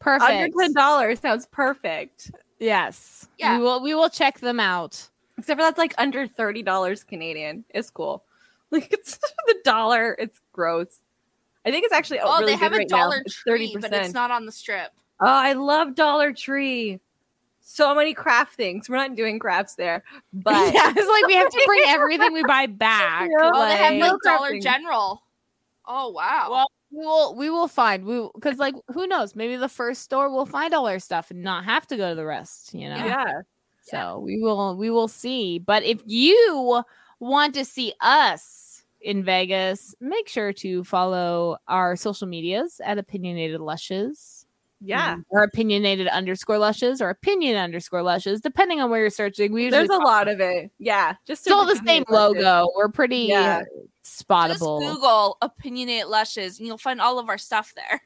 [0.00, 0.30] Perfect.
[0.30, 2.30] Under ten dollars sounds perfect.
[2.58, 3.28] Yes.
[3.38, 3.58] Yeah.
[3.58, 3.82] We will.
[3.82, 5.08] We will check them out.
[5.38, 7.64] Except for that's like under thirty dollars Canadian.
[7.70, 8.24] It's cool.
[8.70, 10.16] Like it's the dollar.
[10.18, 11.00] It's gross.
[11.64, 12.96] I think it's actually Oh, really they have good a right now.
[12.96, 14.90] Dollar It's Tree, but it's not on the strip.
[15.20, 16.98] Oh, I love Dollar Tree.
[17.66, 18.90] So many craft things.
[18.90, 20.04] We're not doing crafts there,
[20.34, 23.30] but yeah, it's like we have to bring everything we buy back.
[23.30, 23.50] Yeah.
[23.52, 24.62] Oh, they have like- like no Dollar crafting.
[24.62, 25.22] General.
[25.86, 26.48] Oh wow.
[26.50, 27.34] Well, we will.
[27.36, 28.04] We will find.
[28.04, 29.34] We because like who knows?
[29.34, 32.14] Maybe the first store will find all our stuff and not have to go to
[32.14, 32.74] the rest.
[32.74, 32.96] You know.
[32.96, 33.40] yeah.
[33.82, 34.76] So we will.
[34.76, 35.58] We will see.
[35.58, 36.82] But if you
[37.18, 43.60] want to see us in Vegas, make sure to follow our social medias at opinionated
[43.60, 44.43] lushes.
[44.84, 45.16] Yeah.
[45.30, 49.52] or opinionated underscore lushes or opinion underscore lushes, depending on where you're searching.
[49.52, 50.70] We usually There's a lot of it.
[50.78, 51.14] Yeah.
[51.26, 52.68] Just It's all the to- same logo.
[52.76, 53.62] We're pretty Yeah.
[53.62, 53.64] uh,
[54.48, 54.60] Just.
[54.60, 58.02] Google opinionate lushes and you'll find all of our stuff there.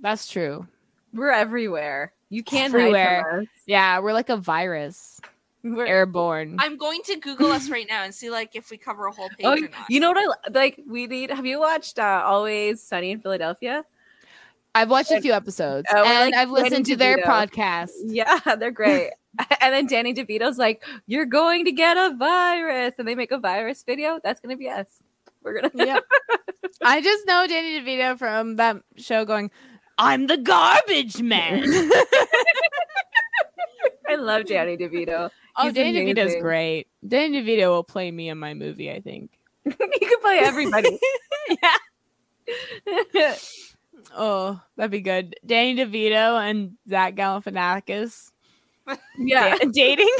[0.00, 0.66] That's true.
[1.12, 2.12] We're everywhere.
[2.28, 3.22] You can't Everywhere.
[3.22, 3.46] hide from us.
[3.66, 5.20] Yeah, we're like a virus,
[5.62, 6.56] We're- airborne.
[6.58, 9.28] I'm going to Google us right now and see like if we cover a whole
[9.28, 9.70] page Oh, or not.
[9.88, 10.80] you know what I like?
[10.88, 11.30] We need.
[11.30, 13.84] Have you watched uh, Always Sunny in Philadelphia?
[14.76, 17.90] I've watched a few episodes Oh, and like I've listened Danny to their podcast.
[18.04, 19.10] Yeah, they're great.
[19.60, 23.38] and then Danny DeVito's like, "You're going to get a virus," and they make a
[23.38, 24.20] virus video.
[24.22, 24.86] That's gonna be us.
[25.42, 25.70] We're gonna.
[25.86, 26.04] Yep.
[26.82, 29.50] I just know Danny DeVito from that show going,
[29.98, 31.62] I'm the garbage man.
[34.08, 35.30] I love Danny DeVito.
[35.56, 36.88] oh, He's Danny DeVito's great.
[37.06, 39.38] Danny DeVito will play me in my movie, I think.
[39.64, 40.98] he can play everybody.
[44.14, 45.36] Oh, that'd be good.
[45.44, 48.30] Danny DeVito and Zach Galifianakis
[49.18, 50.08] yeah, da- dating.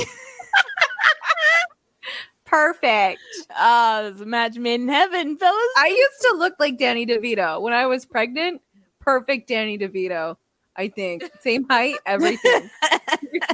[2.45, 3.20] perfect.
[3.59, 5.61] Oh, it's a match made in heaven, fellas.
[5.76, 8.61] I used to look like Danny DeVito when I was pregnant.
[9.01, 10.37] Perfect Danny DeVito.
[10.76, 12.70] I think same height, everything.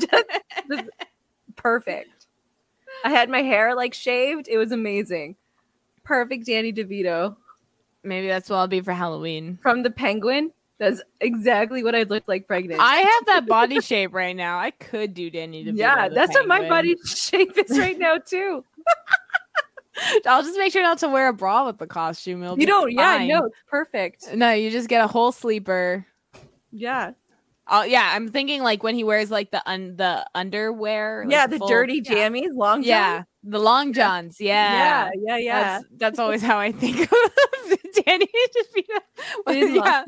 [0.01, 0.11] Just-
[0.71, 0.89] just
[1.57, 2.27] perfect.
[3.05, 4.49] I had my hair like shaved.
[4.49, 5.37] It was amazing.
[6.05, 7.37] Perfect Danny DeVito
[8.05, 9.59] Maybe that's what I'll be for Halloween.
[9.63, 10.53] from the Penguin.
[10.79, 12.81] That's exactly what I look like pregnant.
[12.81, 14.59] I have that body shape right now.
[14.59, 15.77] I could do Danny DeVito.
[15.77, 18.65] yeah, that's what my body shape is right now too.
[20.27, 22.43] I'll just make sure not to wear a bra with the costume.
[22.43, 22.91] It'll You don't.
[22.91, 23.29] Yeah, fine.
[23.29, 24.35] no, it's perfect.
[24.35, 26.05] No, you just get a whole sleeper.
[26.73, 27.13] Yeah,
[27.69, 31.23] Oh yeah, I'm thinking like when he wears like the un- the underwear.
[31.25, 33.27] like, yeah, the full- dirty jammies, long Yeah, johns.
[33.45, 34.41] the long johns.
[34.41, 35.63] Yeah, yeah, yeah, yeah.
[35.63, 37.09] That's, that's always how I think of
[38.05, 38.99] Danny DeVito.
[39.49, 40.05] It is long- yeah,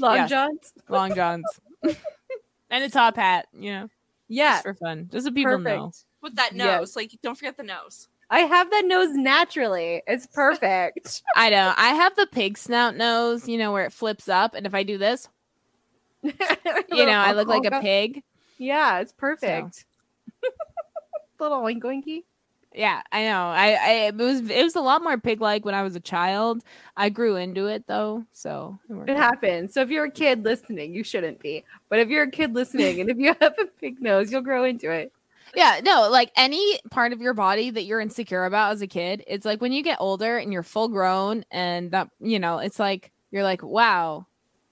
[0.00, 0.26] long yeah.
[0.26, 0.72] johns.
[0.88, 1.44] long johns
[2.70, 3.46] and a top hat.
[3.52, 3.88] You know,
[4.28, 5.76] Yeah, just for fun, just so people perfect.
[5.76, 5.92] know.
[6.20, 6.80] With that Yes.
[6.80, 8.08] nose, like don't forget the nose.
[8.30, 10.02] I have that nose naturally.
[10.06, 11.22] It's perfect.
[11.36, 11.74] I know.
[11.76, 13.46] I have the pig snout nose.
[13.48, 15.28] You know where it flips up, and if I do this,
[16.22, 18.22] you know, I look like a pig.
[18.58, 19.84] Yeah, it's perfect.
[21.40, 22.24] Little oink oinky.
[22.74, 23.48] Yeah, I know.
[23.48, 26.00] I, I it was it was a lot more pig like when I was a
[26.00, 26.62] child.
[26.96, 29.74] I grew into it though, so it It happens.
[29.74, 31.64] So if you're a kid listening, you shouldn't be.
[31.88, 34.64] But if you're a kid listening and if you have a pig nose, you'll grow
[34.64, 35.12] into it.
[35.54, 39.22] Yeah, no, like any part of your body that you're insecure about as a kid,
[39.26, 42.78] it's like when you get older and you're full grown and that you know, it's
[42.78, 44.26] like you're like, wow,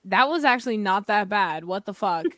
[0.04, 1.64] that was actually not that bad.
[1.64, 2.26] What the fuck?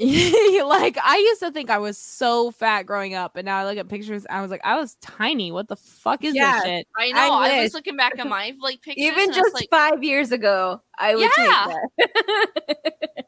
[0.00, 3.76] like I used to think I was so fat growing up, and now I look
[3.76, 4.24] at pictures.
[4.30, 5.52] I was like, I was tiny.
[5.52, 6.54] What the fuck is Yeah.
[6.54, 6.88] this shit?
[6.98, 7.34] I know.
[7.34, 7.62] I, wish.
[7.64, 9.04] was looking back at my like pictures.
[9.04, 11.66] Even and I was just like, five years ago, I would Yeah.
[11.98, 13.26] take that.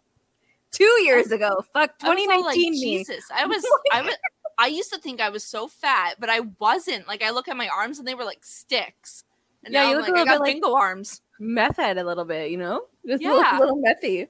[0.71, 1.63] Two years ago.
[1.75, 2.81] Fuck I was all 2019 like, me.
[2.81, 3.63] Jesus, I was,
[3.93, 4.15] I was,
[4.59, 7.07] I used to think I was so fat, but I wasn't.
[7.07, 9.25] Like I look at my arms and they were like sticks.
[9.65, 11.21] And Yeah, now you I'm look a like, I little got bit like- arms.
[11.39, 12.83] Meth head a little bit, you know?
[13.07, 14.29] Just a little, little methy.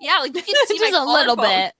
[0.00, 1.44] Yeah, like you can see Just my a little collarbone.
[1.66, 1.72] bit.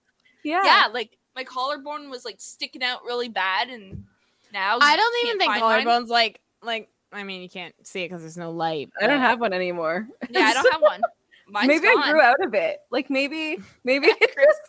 [0.43, 0.63] Yeah.
[0.63, 0.87] Yeah.
[0.93, 4.05] like my collarbone was like sticking out really bad, and
[4.53, 5.85] now I don't even think find mine.
[5.85, 6.89] collarbones like like.
[7.11, 8.89] I mean, you can't see it because there's no light.
[9.01, 10.07] I don't have one anymore.
[10.29, 11.01] Yeah, I don't have one.
[11.49, 12.03] Mine's maybe gone.
[12.03, 12.77] I grew out of it.
[12.91, 14.59] Like maybe, maybe it just,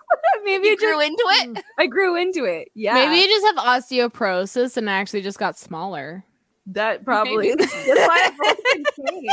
[0.45, 1.63] maybe You it just, grew into it.
[1.79, 2.71] I grew into it.
[2.75, 6.25] Yeah, Maybe you just have osteoporosis and I actually just got smaller.
[6.69, 7.55] that probably.
[7.55, 9.29] That's why I've always been skinny.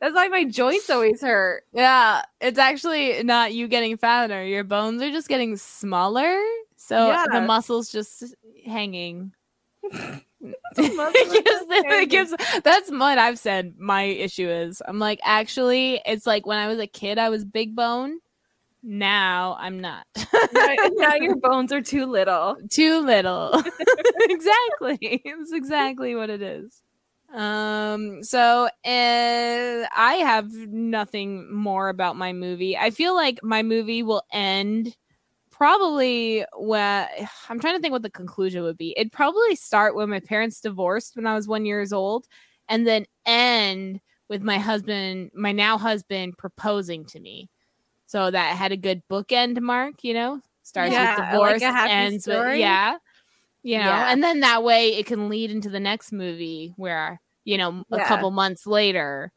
[0.00, 1.64] That's why my joints always hurt.
[1.72, 4.44] Yeah, it's actually not you getting fatter.
[4.44, 6.40] Your bones are just getting smaller.
[6.76, 7.26] So Yeah.
[7.30, 8.34] the muscles just
[8.64, 9.32] hanging.
[10.78, 13.74] it gives, that's what I've said.
[13.78, 17.44] My issue is I'm like actually it's like when I was a kid I was
[17.44, 18.18] big bone.
[18.82, 20.06] Now I'm not.
[20.54, 22.56] now, now your bones are too little.
[22.70, 23.62] Too little.
[24.20, 24.98] exactly.
[25.24, 26.82] It's exactly what it is.
[27.32, 32.76] Um so uh, I have nothing more about my movie.
[32.76, 34.96] I feel like my movie will end
[35.50, 37.06] probably when
[37.48, 38.94] I'm trying to think what the conclusion would be.
[38.98, 42.26] It'd probably start when my parents divorced when I was 1 years old
[42.68, 47.50] and then end with my husband, my now husband proposing to me.
[48.06, 50.40] So that had a good bookend mark, you know?
[50.62, 52.98] Starts Yeah, with like divorce, happy ends with yeah.
[53.62, 54.10] You know, Yeah.
[54.12, 57.98] and then that way it can lead into the next movie where, you know, a
[57.98, 58.08] Yeah.
[58.08, 59.32] couple months later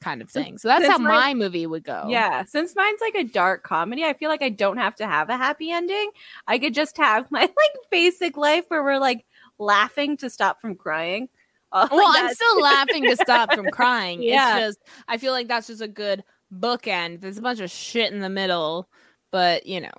[0.00, 0.56] kind of thing.
[0.58, 2.04] So that's Since how my- my movie would go.
[2.08, 5.28] Yeah, since mine's like a dark comedy, I feel like I don't have to have
[5.30, 6.10] a happy ending.
[6.46, 9.24] I could just have my like basic life where we're like
[9.58, 11.28] laughing to stop from crying.
[11.72, 14.22] Uh, Well, I'm still laughing to stop from crying.
[14.22, 14.58] Yeah.
[14.58, 16.22] It's just I feel like that's just a good
[16.54, 17.20] bookend.
[17.20, 18.88] There's a bunch of shit in the middle,
[19.32, 19.92] but you know,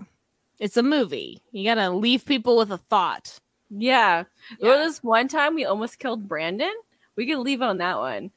[0.59, 1.41] it's a movie.
[1.51, 3.39] You gotta leave people with a thought.
[3.69, 4.23] Yeah.
[4.61, 6.73] Well, this one time we almost killed Brandon.
[7.15, 8.31] We could leave on that one,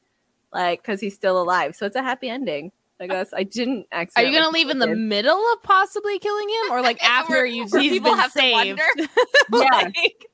[0.53, 1.75] like because he's still alive.
[1.75, 2.71] So it's a happy ending.
[2.99, 5.07] I guess I didn't actually Are you gonna leave in the him.
[5.07, 8.39] middle of possibly killing him, or like after Where- you've where people been have to
[8.39, 8.79] saved?
[8.79, 9.11] wonder.
[9.53, 9.89] Yeah.
[9.95, 10.25] Like-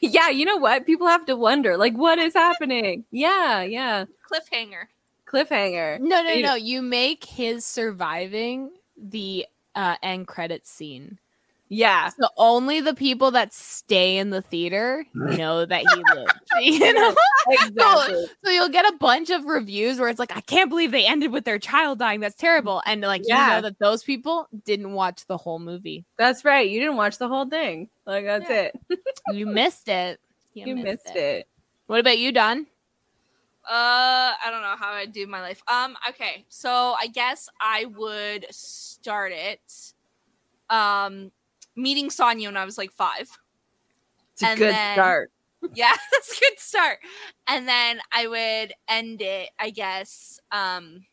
[0.00, 0.86] Yeah, you know what?
[0.86, 3.04] People have to wonder, like, what is happening?
[3.10, 4.04] Yeah, yeah.
[4.30, 4.84] Cliffhanger.
[5.26, 5.98] Cliffhanger.
[5.98, 6.54] No, no, no.
[6.54, 11.18] You make his surviving the uh, end credits scene.
[11.70, 12.08] Yeah.
[12.10, 16.32] So only the people that stay in the theater know that he lived.
[16.60, 17.14] You know?
[17.50, 18.14] Exactly.
[18.14, 21.06] So, so you'll get a bunch of reviews where it's like, I can't believe they
[21.06, 22.20] ended with their child dying.
[22.20, 22.82] That's terrible.
[22.86, 23.56] And like you Yeah.
[23.56, 26.04] know that those people didn't watch the whole movie.
[26.16, 26.68] That's right.
[26.68, 27.88] You didn't watch the whole thing.
[28.06, 28.70] Like that's Yeah.
[28.90, 29.00] it.
[29.32, 30.18] You missed it.
[30.54, 31.46] You, missed it.
[31.86, 32.60] What about you, Don?
[33.70, 35.62] Uh, I don't know how I do my life.
[35.68, 39.60] Um, okay, so I guess I would start it.
[40.70, 41.30] Um,
[41.78, 43.28] meeting Sonia when I was like five.
[44.32, 45.30] It's a And good then- start.
[45.74, 47.00] Yeah, that's a good start.
[47.48, 51.04] And then I would end it, I guess, um,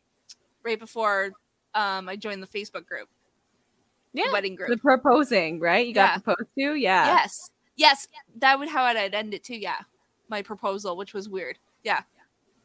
[0.62, 1.32] right before
[1.74, 3.08] um I joined the Facebook group,
[4.14, 4.32] the Yeah.
[4.32, 4.68] wedding group.
[4.70, 5.84] The proposing, right?
[5.86, 6.18] You got Yeah.
[6.18, 6.74] proposed to?
[6.76, 7.06] Yeah.
[7.06, 9.56] Yes, yes, that would how I'd end it too.
[9.56, 9.80] Yeah,
[10.28, 11.58] my proposal, which was weird.
[11.82, 12.02] Yeah.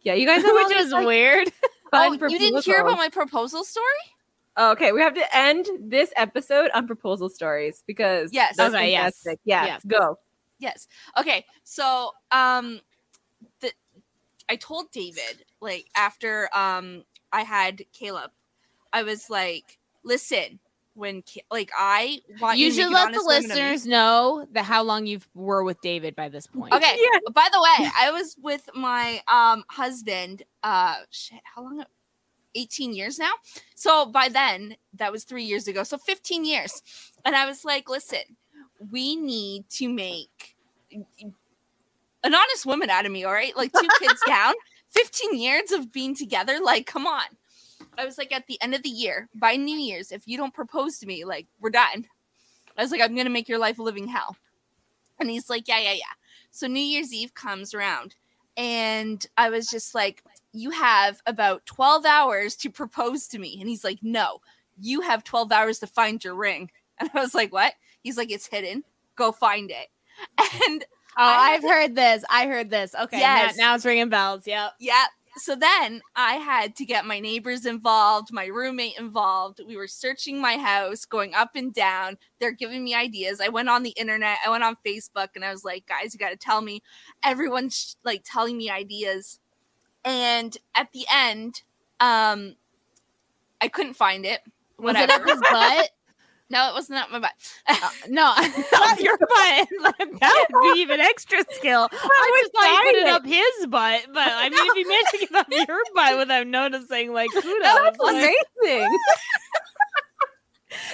[0.04, 1.52] Yeah, you guys have all Which these, is like, weird.
[1.90, 3.86] fun oh, you didn't hear about my proposal story?
[4.58, 8.58] Okay, we have to end this episode on proposal stories because Yes.
[8.58, 9.24] that's Okay, yes.
[9.46, 9.86] Yeah, Yes.
[9.86, 10.18] go.
[10.60, 10.88] Yes.
[11.18, 11.46] Okay.
[11.64, 12.82] So, um,
[13.62, 13.72] the
[14.50, 18.32] I told David like after um I had Caleb,
[18.92, 20.60] I was like, listen,
[20.94, 24.46] when like I want you, You should let the honest woman of me." listeners know
[24.52, 26.74] that how long you were with David by this point.
[26.74, 26.96] Okay.
[26.98, 27.20] Yeah.
[27.34, 30.44] By the way, I was with my um husband.
[30.62, 31.40] Uh, shit.
[31.44, 31.84] How long?
[32.56, 33.32] 18 years now.
[33.76, 35.84] So by then, that was three years ago.
[35.84, 36.82] So 15 years.
[37.26, 38.38] And I was like, listen,
[38.92, 40.56] we need to make
[40.92, 43.24] an honest woman out of me.
[43.24, 43.56] All right.
[43.56, 44.54] Like two kids down,
[44.90, 46.60] 15 years of being together.
[46.62, 47.24] Like, come on.
[47.98, 50.54] I was like, at the end of the year, by New Year's, if you don't
[50.54, 52.06] propose to me, like, we're done.
[52.78, 54.38] I was like, I'm going to make your life a living hell.
[55.20, 56.14] And he's like, yeah, yeah, yeah.
[56.52, 58.16] So New Year's Eve comes around,
[58.58, 60.24] and I was just like,
[60.54, 63.58] You have about 12 hours to propose to me.
[63.60, 64.40] And he's like, No,
[64.80, 66.72] you have 12 hours to find your ring.
[67.00, 67.74] And I was like, What?
[68.04, 68.84] He's like, It's hidden.
[69.16, 69.88] Go find it.
[70.68, 70.84] And
[71.18, 72.24] Oh, I I've heard this.
[72.30, 72.96] I heard this.
[72.96, 73.20] Okay.
[73.20, 73.58] Yes.
[73.58, 74.48] Now, now it's ringing bells.
[74.48, 74.72] Yep.
[74.80, 75.06] yeah.
[75.38, 79.62] So then I had to get my neighbors involved, my roommate involved.
[79.66, 82.18] We were searching my house, going up and down.
[82.40, 83.40] They're giving me ideas.
[83.40, 86.20] I went on the internet, I went on Facebook, and I was like, guys, you
[86.20, 86.82] got to tell me.
[87.24, 89.40] Everyone's like telling me ideas.
[90.04, 91.62] And at the end,
[92.00, 92.56] um,
[93.62, 94.42] I couldn't find it.
[94.78, 95.14] Was Whatever.
[95.14, 95.90] it up his butt?
[96.50, 97.32] no, it wasn't up my butt.
[98.10, 99.30] no, up your butt.
[100.20, 101.88] that would be even extra skill.
[101.92, 105.12] I just thought you put it up his butt, but I mean, if you managed
[105.12, 107.46] to get up your butt without noticing, like kudos.
[107.62, 108.98] That's like, amazing.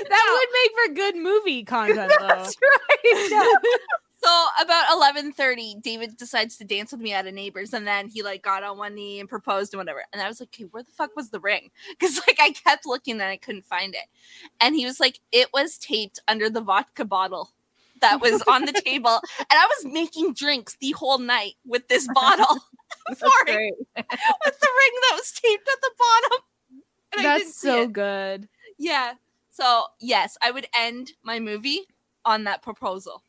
[0.10, 2.28] that would make for good movie content, though.
[2.28, 3.30] That's right.
[3.32, 3.46] Yeah.
[4.24, 8.08] So about eleven thirty, David decides to dance with me at a neighbor's, and then
[8.08, 10.04] he like got on one knee and proposed and whatever.
[10.12, 12.86] And I was like, "Okay, where the fuck was the ring?" Because like I kept
[12.88, 14.06] looking and I couldn't find it.
[14.60, 17.52] And he was like, "It was taped under the vodka bottle
[18.02, 22.08] that was on the table, and I was making drinks the whole night with this
[22.14, 23.74] bottle for That's it, great.
[23.78, 26.44] with the ring that was taped at the bottom."
[27.18, 27.94] And That's so it.
[27.94, 28.50] good.
[28.80, 29.14] yeah.
[29.52, 31.82] So yes, I would end my movie
[32.26, 33.24] on that proposal.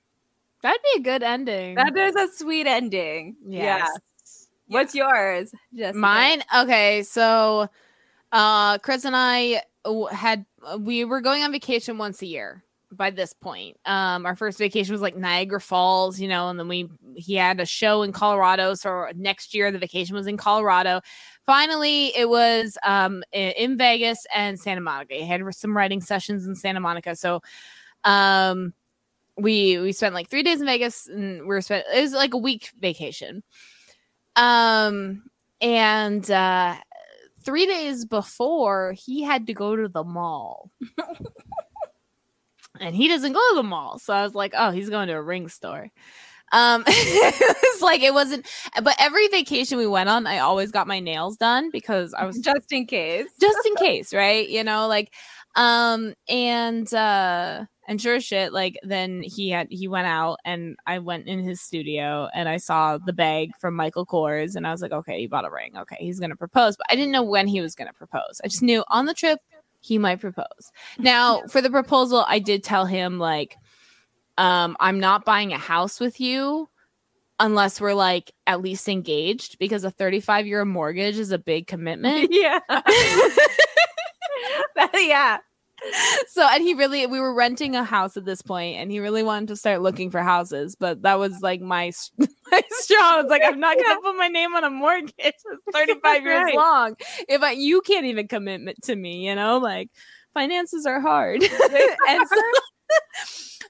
[0.62, 1.76] That'd be a good ending.
[1.76, 3.36] That is a sweet ending.
[3.46, 3.78] Yeah.
[3.78, 4.48] Yes.
[4.66, 5.50] What's yours?
[5.74, 5.98] Jessica?
[5.98, 6.42] Mine.
[6.56, 7.68] Okay, so
[8.32, 9.62] uh Chris and I
[10.12, 10.44] had
[10.80, 13.78] we were going on vacation once a year by this point.
[13.86, 17.60] Um our first vacation was like Niagara Falls, you know, and then we he had
[17.60, 21.00] a show in Colorado, so next year the vacation was in Colorado.
[21.46, 25.14] Finally, it was um in Vegas and Santa Monica.
[25.14, 27.16] He had some writing sessions in Santa Monica.
[27.16, 27.40] So
[28.04, 28.74] um
[29.38, 32.34] we we spent like 3 days in Vegas and we were spent it was like
[32.34, 33.42] a week vacation.
[34.36, 35.22] Um
[35.60, 36.76] and uh
[37.42, 40.70] three days before he had to go to the mall.
[42.80, 45.14] And he doesn't go to the mall so i was like oh he's going to
[45.14, 45.90] a ring store.
[46.52, 48.46] Um it was like it wasn't
[48.82, 52.38] but every vacation we went on i always got my nails done because i was
[52.50, 53.28] just in case.
[53.40, 54.48] Just in case right?
[54.48, 55.12] You know like
[55.56, 60.76] um and uh and sure as shit like then he had he went out and
[60.86, 64.70] i went in his studio and i saw the bag from michael kors and i
[64.70, 65.76] was like okay he bought a ring.
[65.76, 66.76] Okay he's gonna propose.
[66.76, 68.40] But i didn't know when he was gonna propose.
[68.44, 69.40] I just knew on the trip
[69.80, 70.72] he might propose.
[70.98, 73.56] Now for the proposal i did tell him like
[74.36, 76.68] um i'm not buying a house with you
[77.40, 82.30] unless we're like at least engaged because a 35 year mortgage is a big commitment.
[82.38, 82.60] Yeah.
[84.94, 85.38] yeah.
[86.28, 89.22] So and he really we were renting a house at this point and he really
[89.22, 91.92] wanted to start looking for houses but that was like my
[92.50, 92.98] my straw.
[93.00, 96.44] I was like i'm not gonna put my name on a mortgage it's 35 years
[96.44, 96.54] Right.
[96.54, 96.96] long
[97.28, 99.90] if I, you can't even commit to me you know like
[100.34, 101.42] finances are hard.
[101.42, 102.42] And so,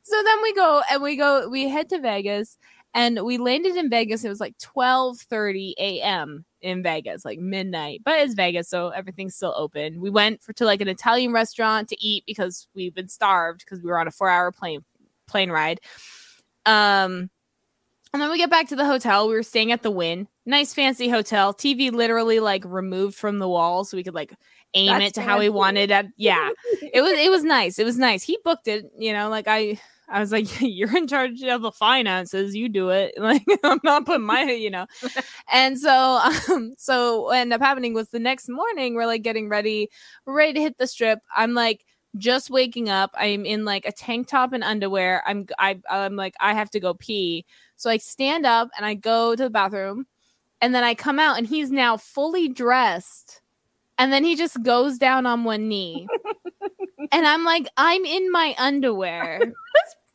[0.02, 2.56] so then we go and we go we head to vegas
[2.94, 8.18] and we landed in vegas it was like 12:30 a.m in vegas like midnight but
[8.18, 10.00] it's vegas so everything's still open.
[10.00, 13.82] We went for to like an italian restaurant to eat because we've been starved because
[13.82, 14.84] we were on a four hour plane
[15.26, 15.80] plane ride.
[16.66, 17.30] Um
[18.12, 19.28] and then we get back to the hotel.
[19.28, 21.54] We were staying at the Wynn nice fancy hotel.
[21.54, 24.34] Tv literally like removed from the wall so we could like
[24.74, 26.50] aim That's it to how we wanted at yeah.
[26.82, 27.78] It was it was nice.
[27.78, 28.22] It was nice.
[28.22, 29.78] He booked it you know like i
[30.08, 33.14] i was like you're in charge of the finances you do it.
[33.18, 34.86] Like i'm not putting my you know.
[35.52, 39.48] And so um so what ended up happening was the next morning we're like getting
[39.48, 39.90] ready
[40.24, 41.20] we're ready to hit the strip.
[41.34, 41.84] I'm like
[42.16, 43.10] just waking up.
[43.14, 45.22] I'm in like a tank top and underwear.
[45.26, 47.44] I'm I, i'm like i have to go pee.
[47.76, 50.06] So i stand up and i go to the bathroom
[50.60, 53.42] and then i come out and he's now fully dressed
[53.98, 56.06] and then he just goes down on one knee.
[57.12, 59.40] And i'm like i'm in my underwear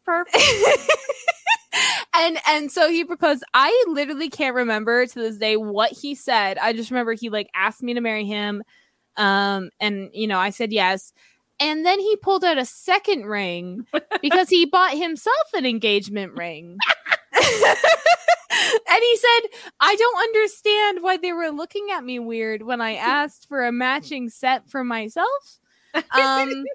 [0.06, 0.38] Perfect.
[2.16, 6.58] and and so he proposed i literally can't remember to this day what he said.
[6.58, 8.64] I just remember he like asked me to marry him
[9.18, 11.14] um and you know i said yes.
[11.60, 13.86] And then he pulled out a second ring
[14.22, 16.78] because he bought himself an engagement ring.
[18.90, 19.50] And he said
[19.80, 23.72] i don't understand why they were looking at me weird when i asked for a
[23.72, 25.60] matching set for myself.
[26.16, 26.66] Um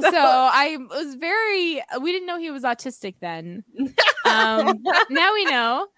[0.00, 3.64] so I was very we didn't know he was autistic then.
[4.24, 5.88] Um now we know.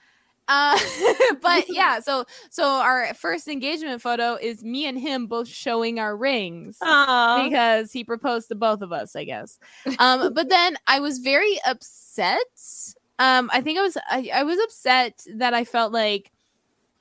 [0.48, 0.78] Uh
[1.42, 6.16] but yeah, so so our first engagement photo is me and him both showing our
[6.16, 7.44] rings Aw.
[7.44, 9.58] because he proposed to both of us, I guess.
[9.98, 12.36] Um but then I was very upset.
[13.18, 16.32] Um I think I was I, I was upset that I felt like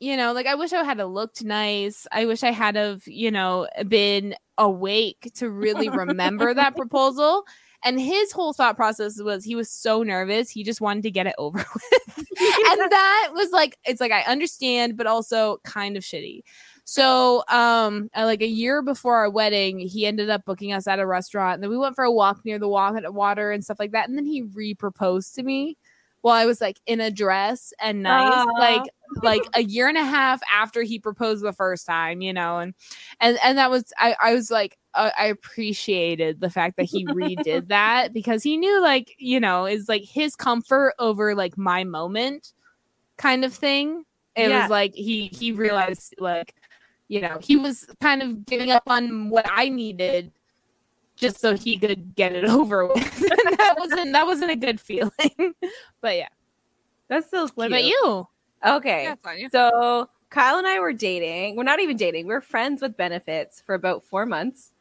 [0.01, 2.07] you know, like I wish I had looked nice.
[2.11, 7.45] I wish I had have, you know, been awake to really remember that proposal.
[7.85, 11.27] And his whole thought process was he was so nervous, he just wanted to get
[11.27, 12.17] it over with.
[12.17, 16.41] and that was like it's like I understand, but also kind of shitty.
[16.83, 20.99] So, um, uh, like a year before our wedding, he ended up booking us at
[20.99, 23.91] a restaurant, and then we went for a walk near the water and stuff like
[23.91, 24.09] that.
[24.09, 25.77] And then he re-proposed to me
[26.21, 28.59] while I was like in a dress and nice, Aw.
[28.59, 28.83] like
[29.23, 32.73] like a year and a half after he proposed the first time, you know, and
[33.19, 37.05] and and that was I I was like uh, I appreciated the fact that he
[37.05, 41.83] redid that because he knew like you know is like his comfort over like my
[41.83, 42.53] moment
[43.17, 44.03] kind of thing.
[44.35, 44.61] It Yeah.
[44.63, 46.55] was like he he realized like
[47.07, 50.31] you know he was kind of giving up on what I needed
[51.17, 53.21] just so he could get it over with.
[53.21, 55.11] And that wasn't that wasn't a good feeling.
[56.01, 56.29] but yeah,
[57.09, 57.57] That's still cute.
[57.57, 58.27] what about you?
[58.65, 59.13] Okay.
[59.37, 59.49] You.
[59.51, 61.55] So Kyle and I were dating.
[61.55, 62.27] We're not even dating.
[62.27, 64.71] We're friends with benefits for about four months.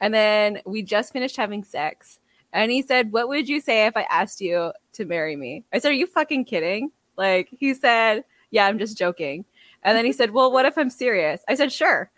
[0.00, 2.18] And then we just finished having sex.
[2.52, 5.64] And he said, What would you say if I asked you to marry me?
[5.72, 6.90] I said, Are you fucking kidding?
[7.16, 9.44] Like, he said, Yeah, I'm just joking.
[9.82, 11.42] And then he said, Well, what if I'm serious?
[11.48, 12.10] I said, Sure.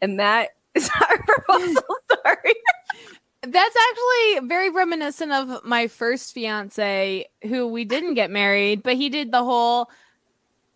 [0.00, 1.82] And that is our proposal
[2.12, 2.54] story.
[3.42, 9.08] That's actually very reminiscent of my first fiance, who we didn't get married, but he
[9.08, 9.88] did the whole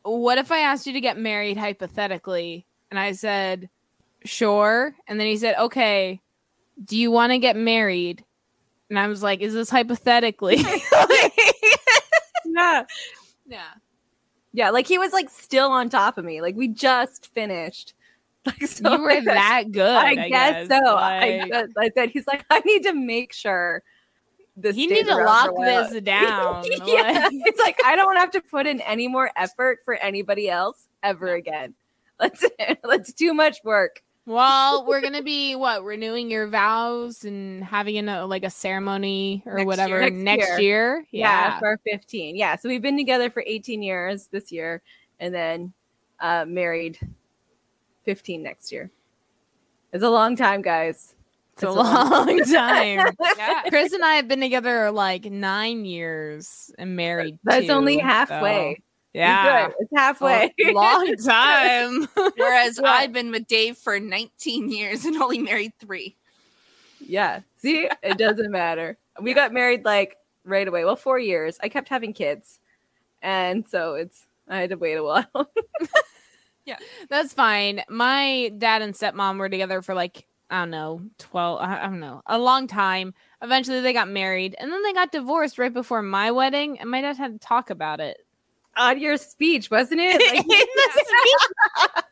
[0.05, 2.67] what if I asked you to get married hypothetically?
[2.91, 3.69] And I said,
[4.25, 4.95] sure.
[5.09, 6.21] And then he said, okay,
[6.85, 8.25] do you want to get married?
[8.91, 10.57] And I was like, is this hypothetically?
[12.45, 12.85] yeah.
[13.47, 13.71] yeah.
[14.53, 16.41] Yeah, like he was like still on top of me.
[16.41, 17.95] Like we just finished.
[18.47, 19.81] Like so You were that good.
[19.81, 20.77] I, I, guess, so.
[20.77, 23.83] Like, guess- I said he's like, I need to make sure
[24.57, 26.65] this you stays need to lock for a while." this down.
[26.87, 30.89] yeah, it's like I don't have to put in any more effort for anybody else
[31.03, 31.75] ever again.
[32.21, 32.45] Let's
[32.85, 34.01] let's too much work.
[34.25, 39.57] Well, we're gonna be what renewing your vows and having a like a ceremony or
[39.57, 40.11] Next whatever year.
[40.11, 41.05] next, Next year.
[41.11, 41.49] Yeah.
[41.55, 41.59] Yeah.
[41.59, 42.37] for 15.
[42.37, 44.81] Yeah, so we've been together for 18 years this year,
[45.19, 45.73] and then
[46.21, 46.99] uh, married
[48.05, 48.91] 15 next year.
[49.93, 51.14] It's a long time, guys.
[51.55, 53.15] It's a long time.
[53.69, 57.39] Chris and I have been together like nine years and married.
[57.45, 58.83] That's two, only so- halfway.
[59.13, 60.53] Yeah, It's halfway.
[60.67, 62.09] A long time.
[62.37, 62.91] Whereas Yeah.
[62.91, 66.17] I've been with Dave for 19 years and only married three.
[66.99, 67.43] Yeah.
[67.63, 68.99] See, it doesn't matter.
[69.23, 70.85] We got married like right away.
[70.85, 71.59] Well, four years.
[71.63, 72.59] I kept having kids,
[73.23, 75.27] and so it's I had to wait a while.
[76.67, 76.79] Yeah,
[77.11, 77.83] that's fine.
[77.91, 81.61] My dad and stepmom were together for like I don't know, twelve.
[81.61, 83.15] I I don't know, a long time.
[83.43, 87.01] Eventually, they got married, and then they got divorced right before my wedding, and my
[87.01, 88.24] dad had to talk about it.
[88.77, 90.21] On your speech, wasn't it?
[90.21, 92.05] Like, In the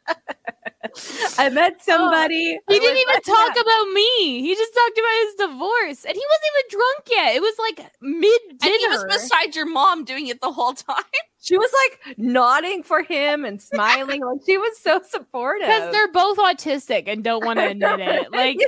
[1.39, 2.35] I met oh, somebody.
[2.35, 3.63] He I didn't even like, talk yeah.
[3.63, 4.43] about me.
[4.43, 7.37] He just talked about his divorce, and he wasn't even drunk yet.
[7.37, 10.97] It was like mid And he was beside your mom doing it the whole time.
[11.45, 11.73] She was
[12.07, 14.25] like nodding for him and smiling.
[14.25, 15.67] like she was so supportive.
[15.67, 18.31] because they're both autistic and don't want to admit it.
[18.31, 18.59] Like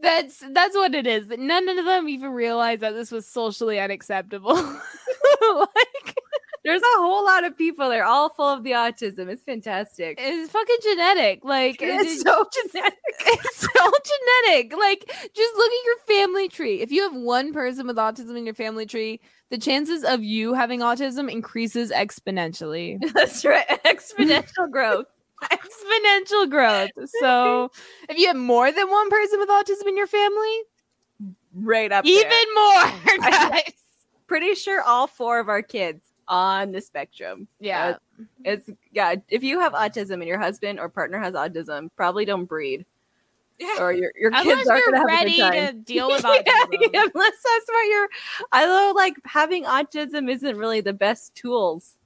[0.00, 1.26] that's that's what it is.
[1.28, 4.54] None of them even realize that this was socially unacceptable.
[4.54, 6.16] like
[6.66, 7.88] There's a whole lot of people.
[7.88, 9.28] They're all full of the autism.
[9.28, 10.18] It's fantastic.
[10.20, 11.44] it's fucking genetic.
[11.44, 12.98] Like It's so genetic.
[13.20, 13.90] it's so
[14.44, 14.76] genetic.
[14.76, 16.80] Like, just look at your family tree.
[16.80, 19.20] If you have one person with autism in your family tree,
[19.50, 22.98] the chances of you having autism increases exponentially.
[23.14, 23.66] That's right.
[23.84, 25.06] Exponential growth.
[25.44, 26.90] Exponential growth.
[27.20, 27.70] So,
[28.08, 30.58] if you have more than one person with autism in your family,
[31.54, 32.54] Right up even there.
[32.54, 33.72] more, guys.
[34.26, 37.48] Pretty sure all four of our kids on the spectrum.
[37.60, 37.96] Yeah.
[38.18, 39.14] Uh, it's yeah.
[39.28, 42.84] If you have autism and your husband or partner has autism, probably don't breed.
[43.58, 43.76] Yeah.
[43.80, 46.40] Or your, your kids aren't you're gonna have ready a good to deal with Yeah,
[46.40, 46.88] autism.
[46.92, 48.08] yeah, unless that's what you're.
[48.52, 51.96] I know, like having autism isn't really the best tools.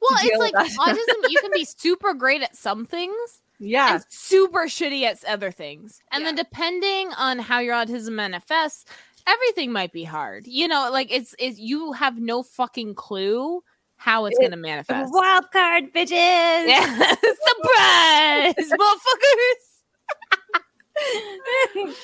[0.00, 4.66] Well, it's like autism, you can be super great at some things Yeah, and super
[4.66, 6.02] shitty at other things.
[6.12, 8.84] And then depending on how your autism manifests,
[9.26, 10.46] everything might be hard.
[10.46, 13.62] You know, like it's it's you have no fucking clue
[13.96, 15.12] how it's It- gonna manifest.
[15.14, 16.10] wild card bitches.
[16.10, 17.14] Yeah.
[17.14, 19.62] Surprise, motherfuckers.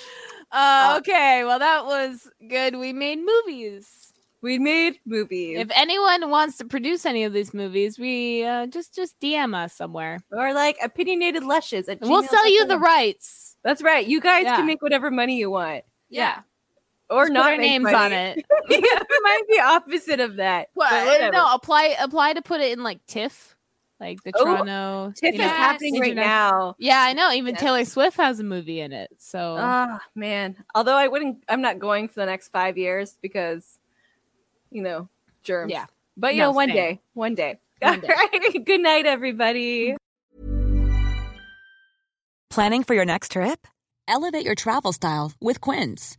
[0.52, 2.76] uh, okay, well that was good.
[2.76, 4.12] We made movies.
[4.42, 5.58] We made movies.
[5.58, 9.74] If anyone wants to produce any of these movies, we uh, just just DM us
[9.74, 10.20] somewhere.
[10.32, 11.88] or like opinionated lushes.
[11.88, 13.56] At We'll sell you the rights.
[13.62, 14.06] That's right.
[14.06, 14.56] You guys Yeah.
[14.56, 16.40] can make whatever money you want, Yeah.
[17.10, 17.96] Or Just not names money.
[17.96, 18.36] on it.
[18.70, 20.68] yeah, it might be opposite of that.
[20.76, 23.56] but Well, no, apply apply to put it in like TIFF,
[23.98, 25.12] like the Oh, Toronto.
[25.16, 26.76] TIFF you is happening right now.
[26.78, 27.32] Yeah, I know.
[27.32, 27.60] Even Yeah.
[27.60, 29.10] Taylor Swift has a movie in it.
[29.18, 30.56] So Ah, man.
[30.74, 33.78] Although I wouldn't, I'm not going for the next five years because,
[34.70, 35.08] you know,
[35.42, 35.72] germs.
[35.72, 35.86] Yeah.
[36.16, 36.76] But you No, know, one same.
[36.76, 37.58] day, one day.
[37.80, 38.08] One day.
[38.08, 38.64] right.
[38.64, 39.96] Good night, everybody.
[42.50, 43.66] Planning for your next trip?
[44.08, 46.18] Elevate your travel style with Quince.